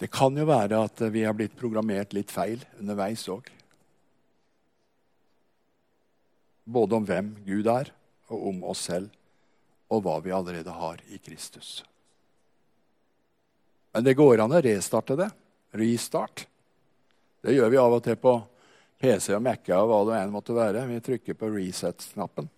Det 0.00 0.08
kan 0.10 0.34
jo 0.34 0.48
være 0.48 0.80
at 0.82 1.02
vi 1.14 1.22
har 1.22 1.36
blitt 1.38 1.54
programmert 1.54 2.16
litt 2.16 2.32
feil 2.32 2.64
underveis 2.80 3.22
òg. 3.30 3.46
Både 6.64 6.98
om 6.98 7.06
hvem 7.06 7.30
Gud 7.46 7.70
er, 7.70 7.92
og 8.34 8.48
om 8.50 8.62
oss 8.72 8.82
selv, 8.88 9.10
og 9.90 10.04
hva 10.04 10.18
vi 10.22 10.32
allerede 10.34 10.70
har 10.70 11.00
i 11.10 11.18
Kristus. 11.18 11.80
Men 13.92 14.06
det 14.06 14.14
går 14.14 14.42
an 14.42 14.54
å 14.54 14.62
restarte 14.62 15.16
det. 15.18 15.28
Restart. 15.74 16.46
Det 17.42 17.56
gjør 17.56 17.72
vi 17.72 17.80
av 17.80 17.96
og 17.96 18.04
til 18.04 18.18
på 18.20 18.36
PC 19.00 19.34
og 19.34 19.42
Mac 19.42 19.66
og 19.74 19.90
hva 19.90 20.00
det 20.10 20.20
enn 20.20 20.32
måtte 20.34 20.54
være. 20.54 20.86
Vi 20.86 21.02
trykker 21.02 21.38
på 21.38 21.50
reset-knappen. 21.56 22.50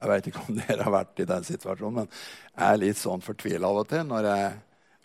Jeg 0.00 0.10
veit 0.10 0.28
ikke 0.28 0.42
om 0.42 0.58
dere 0.60 0.84
har 0.84 0.94
vært 0.98 1.22
i 1.22 1.28
den 1.28 1.46
situasjonen, 1.46 2.02
men 2.02 2.10
jeg 2.10 2.66
er 2.66 2.80
litt 2.82 3.00
sånn 3.00 3.24
fortvila 3.24 3.70
av 3.70 3.84
og 3.84 3.90
til 3.92 4.02
når 4.08 4.30
jeg 4.30 4.52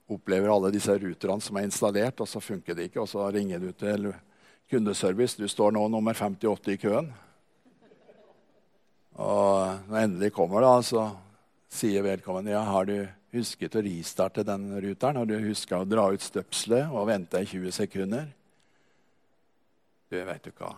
opplever 0.10 0.50
alle 0.50 0.74
disse 0.74 0.96
ruterne 0.98 1.46
som 1.46 1.60
er 1.60 1.70
installert, 1.70 2.20
og 2.20 2.28
så 2.28 2.42
funker 2.42 2.76
det 2.76 2.90
ikke. 2.90 3.04
Og 3.04 3.12
så 3.12 3.30
ringer 3.30 3.62
du 3.62 3.70
til 3.78 4.10
kundeservice. 4.72 5.38
Du 5.38 5.48
står 5.48 5.76
nå 5.78 5.86
nummer 5.94 6.18
58 6.18 6.74
i 6.74 6.80
køen. 6.82 7.12
Og 9.20 9.90
når 9.90 10.04
endelig 10.06 10.32
kommer, 10.36 10.64
da, 10.64 10.78
så 10.86 11.10
sier 11.70 12.06
vedkommende 12.06 12.54
ja, 12.56 12.64
har 12.64 12.88
du 12.88 12.98
husket 13.36 13.76
å 13.76 13.84
ristarte 13.86 14.46
den 14.48 14.70
ruteren. 14.80 15.20
Har 15.20 15.30
du 15.30 15.36
huska 15.44 15.82
å 15.82 15.88
dra 15.88 16.08
ut 16.14 16.24
støpselet 16.24 16.90
og 16.94 17.10
vente 17.12 17.42
i 17.42 17.50
20 17.50 17.76
sekunder? 17.76 18.30
Du, 20.10 20.18
vet 20.26 20.48
du 20.48 20.54
hva? 20.58 20.74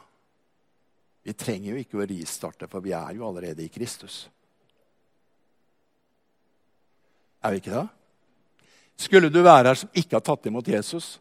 Vi 1.22 1.36
trenger 1.38 1.76
jo 1.76 1.82
ikke 1.84 2.02
å 2.02 2.08
ristarte, 2.10 2.68
for 2.68 2.84
vi 2.84 2.96
er 2.98 3.14
jo 3.16 3.28
allerede 3.28 3.64
i 3.64 3.72
Kristus. 3.72 4.26
Er 7.42 7.54
vi 7.54 7.62
ikke 7.62 7.76
det? 7.78 7.88
Skulle 9.02 9.32
du 9.34 9.40
være 9.42 9.72
her 9.72 9.80
som 9.80 9.94
ikke 9.98 10.18
har 10.18 10.26
tatt 10.26 10.50
imot 10.50 10.68
Jesus, 10.68 11.16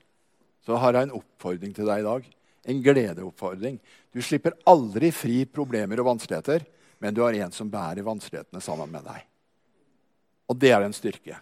så 0.67 0.77
har 0.81 0.97
jeg 0.97 1.09
en 1.09 1.17
oppfordring 1.21 1.73
til 1.77 1.89
deg 1.89 2.03
i 2.03 2.09
dag. 2.09 2.27
En 2.69 2.83
gledeoppfordring. 2.85 3.79
Du 4.13 4.21
slipper 4.25 4.57
aldri 4.69 5.13
fri 5.15 5.45
problemer 5.49 6.01
og 6.03 6.11
vanskeligheter, 6.11 6.67
men 7.01 7.17
du 7.17 7.23
har 7.25 7.37
en 7.37 7.53
som 7.55 7.71
bærer 7.73 8.05
vanskelighetene 8.05 8.61
sammen 8.65 8.93
med 8.93 9.07
deg. 9.09 9.25
Og 10.51 10.59
det 10.61 10.73
er 10.75 10.85
en 10.85 10.97
styrke. 10.97 11.39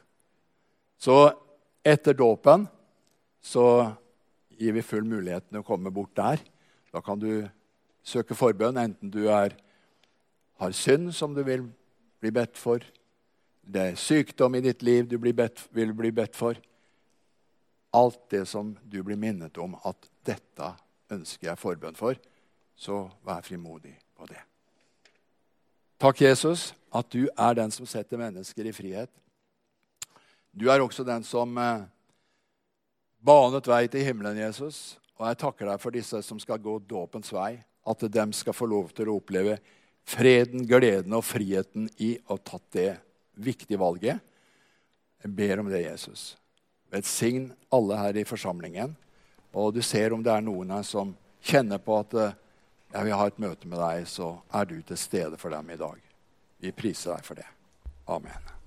Så 0.99 1.17
etter 1.87 2.15
dåpen 2.15 2.67
så 3.43 3.65
gir 4.59 4.75
vi 4.75 4.85
full 4.85 5.07
mulighet 5.07 5.49
til 5.49 5.61
å 5.61 5.67
komme 5.67 5.91
bort 5.95 6.15
der. 6.19 6.43
Da 6.93 7.03
kan 7.05 7.21
du 7.21 7.47
søke 8.07 8.37
forbønn, 8.39 8.79
enten 8.81 9.11
du 9.13 9.27
er, 9.31 9.55
har 10.59 10.75
synd 10.75 11.13
som 11.15 11.35
du 11.37 11.43
vil 11.47 11.67
bli 12.19 12.33
bedt 12.35 12.59
for, 12.59 12.83
det 13.69 13.83
er 13.85 14.01
sykdom 14.01 14.57
i 14.57 14.65
ditt 14.65 14.83
liv 14.83 15.09
du 15.09 15.19
bedt, 15.21 15.61
vil 15.77 15.93
bli 15.93 16.11
bedt 16.15 16.37
for. 16.37 16.57
Alt 17.93 18.31
det 18.33 18.47
som 18.49 18.73
du 18.83 19.03
blir 19.05 19.21
minnet 19.21 19.59
om 19.61 19.77
at 19.85 20.09
dette 20.25 20.73
ønsker 21.13 21.51
jeg 21.51 21.61
forbønn 21.61 21.97
for, 21.99 22.17
så 22.77 23.05
vær 23.27 23.45
frimodig 23.45 23.95
på 24.17 24.29
det. 24.31 24.41
Takk, 25.99 26.21
Jesus, 26.23 26.69
at 26.95 27.09
du 27.11 27.25
er 27.27 27.57
den 27.59 27.73
som 27.75 27.87
setter 27.91 28.21
mennesker 28.21 28.69
i 28.71 28.75
frihet. 28.75 29.11
Du 30.55 30.69
er 30.71 30.79
også 30.79 31.03
den 31.03 31.25
som 31.27 31.57
eh, 31.59 31.89
banet 33.19 33.67
vei 33.67 33.81
til 33.91 34.07
himmelen, 34.07 34.39
Jesus. 34.39 34.95
Og 35.19 35.27
jeg 35.27 35.41
takker 35.43 35.67
deg 35.67 35.83
for 35.83 35.99
disse 35.99 36.21
som 36.23 36.39
skal 36.39 36.63
gå 36.63 36.77
dåpens 36.87 37.33
vei. 37.35 37.57
At 37.83 38.07
de 38.07 38.27
skal 38.37 38.55
få 38.55 38.69
lov 38.71 38.95
til 38.95 39.11
å 39.11 39.19
oppleve 39.19 39.59
freden, 40.07 40.69
gleden 40.71 41.19
og 41.19 41.27
friheten 41.27 41.91
i 41.99 42.15
å 42.29 42.37
ha 42.37 42.45
tatt 42.47 42.71
det 42.79 42.91
viktige 43.35 43.83
valget. 43.83 44.23
Jeg 45.19 45.35
ber 45.35 45.65
om 45.65 45.73
det, 45.73 45.83
Jesus. 45.83 46.37
Velsign 46.95 47.51
alle 47.75 47.99
her 47.99 48.23
i 48.23 48.29
forsamlingen. 48.29 48.95
Og 49.51 49.75
du 49.75 49.83
ser 49.83 50.15
om 50.15 50.23
det 50.23 50.31
er 50.31 50.47
noen 50.47 50.77
her 50.79 50.87
som 50.87 51.11
kjenner 51.43 51.83
på 51.83 51.99
at 51.99 52.23
eh, 52.23 52.39
jeg 52.93 53.05
vil 53.05 53.17
ha 53.21 53.27
et 53.29 53.41
møte 53.43 53.69
med 53.69 53.81
deg, 53.83 54.07
så 54.09 54.37
er 54.53 54.69
du 54.69 54.79
til 54.83 55.01
stede 55.01 55.41
for 55.41 55.53
dem 55.53 55.71
i 55.71 55.81
dag. 55.81 55.99
Vi 56.59 56.73
priser 56.73 57.15
deg 57.15 57.27
for 57.27 57.39
det. 57.39 57.49
Amen. 58.09 58.58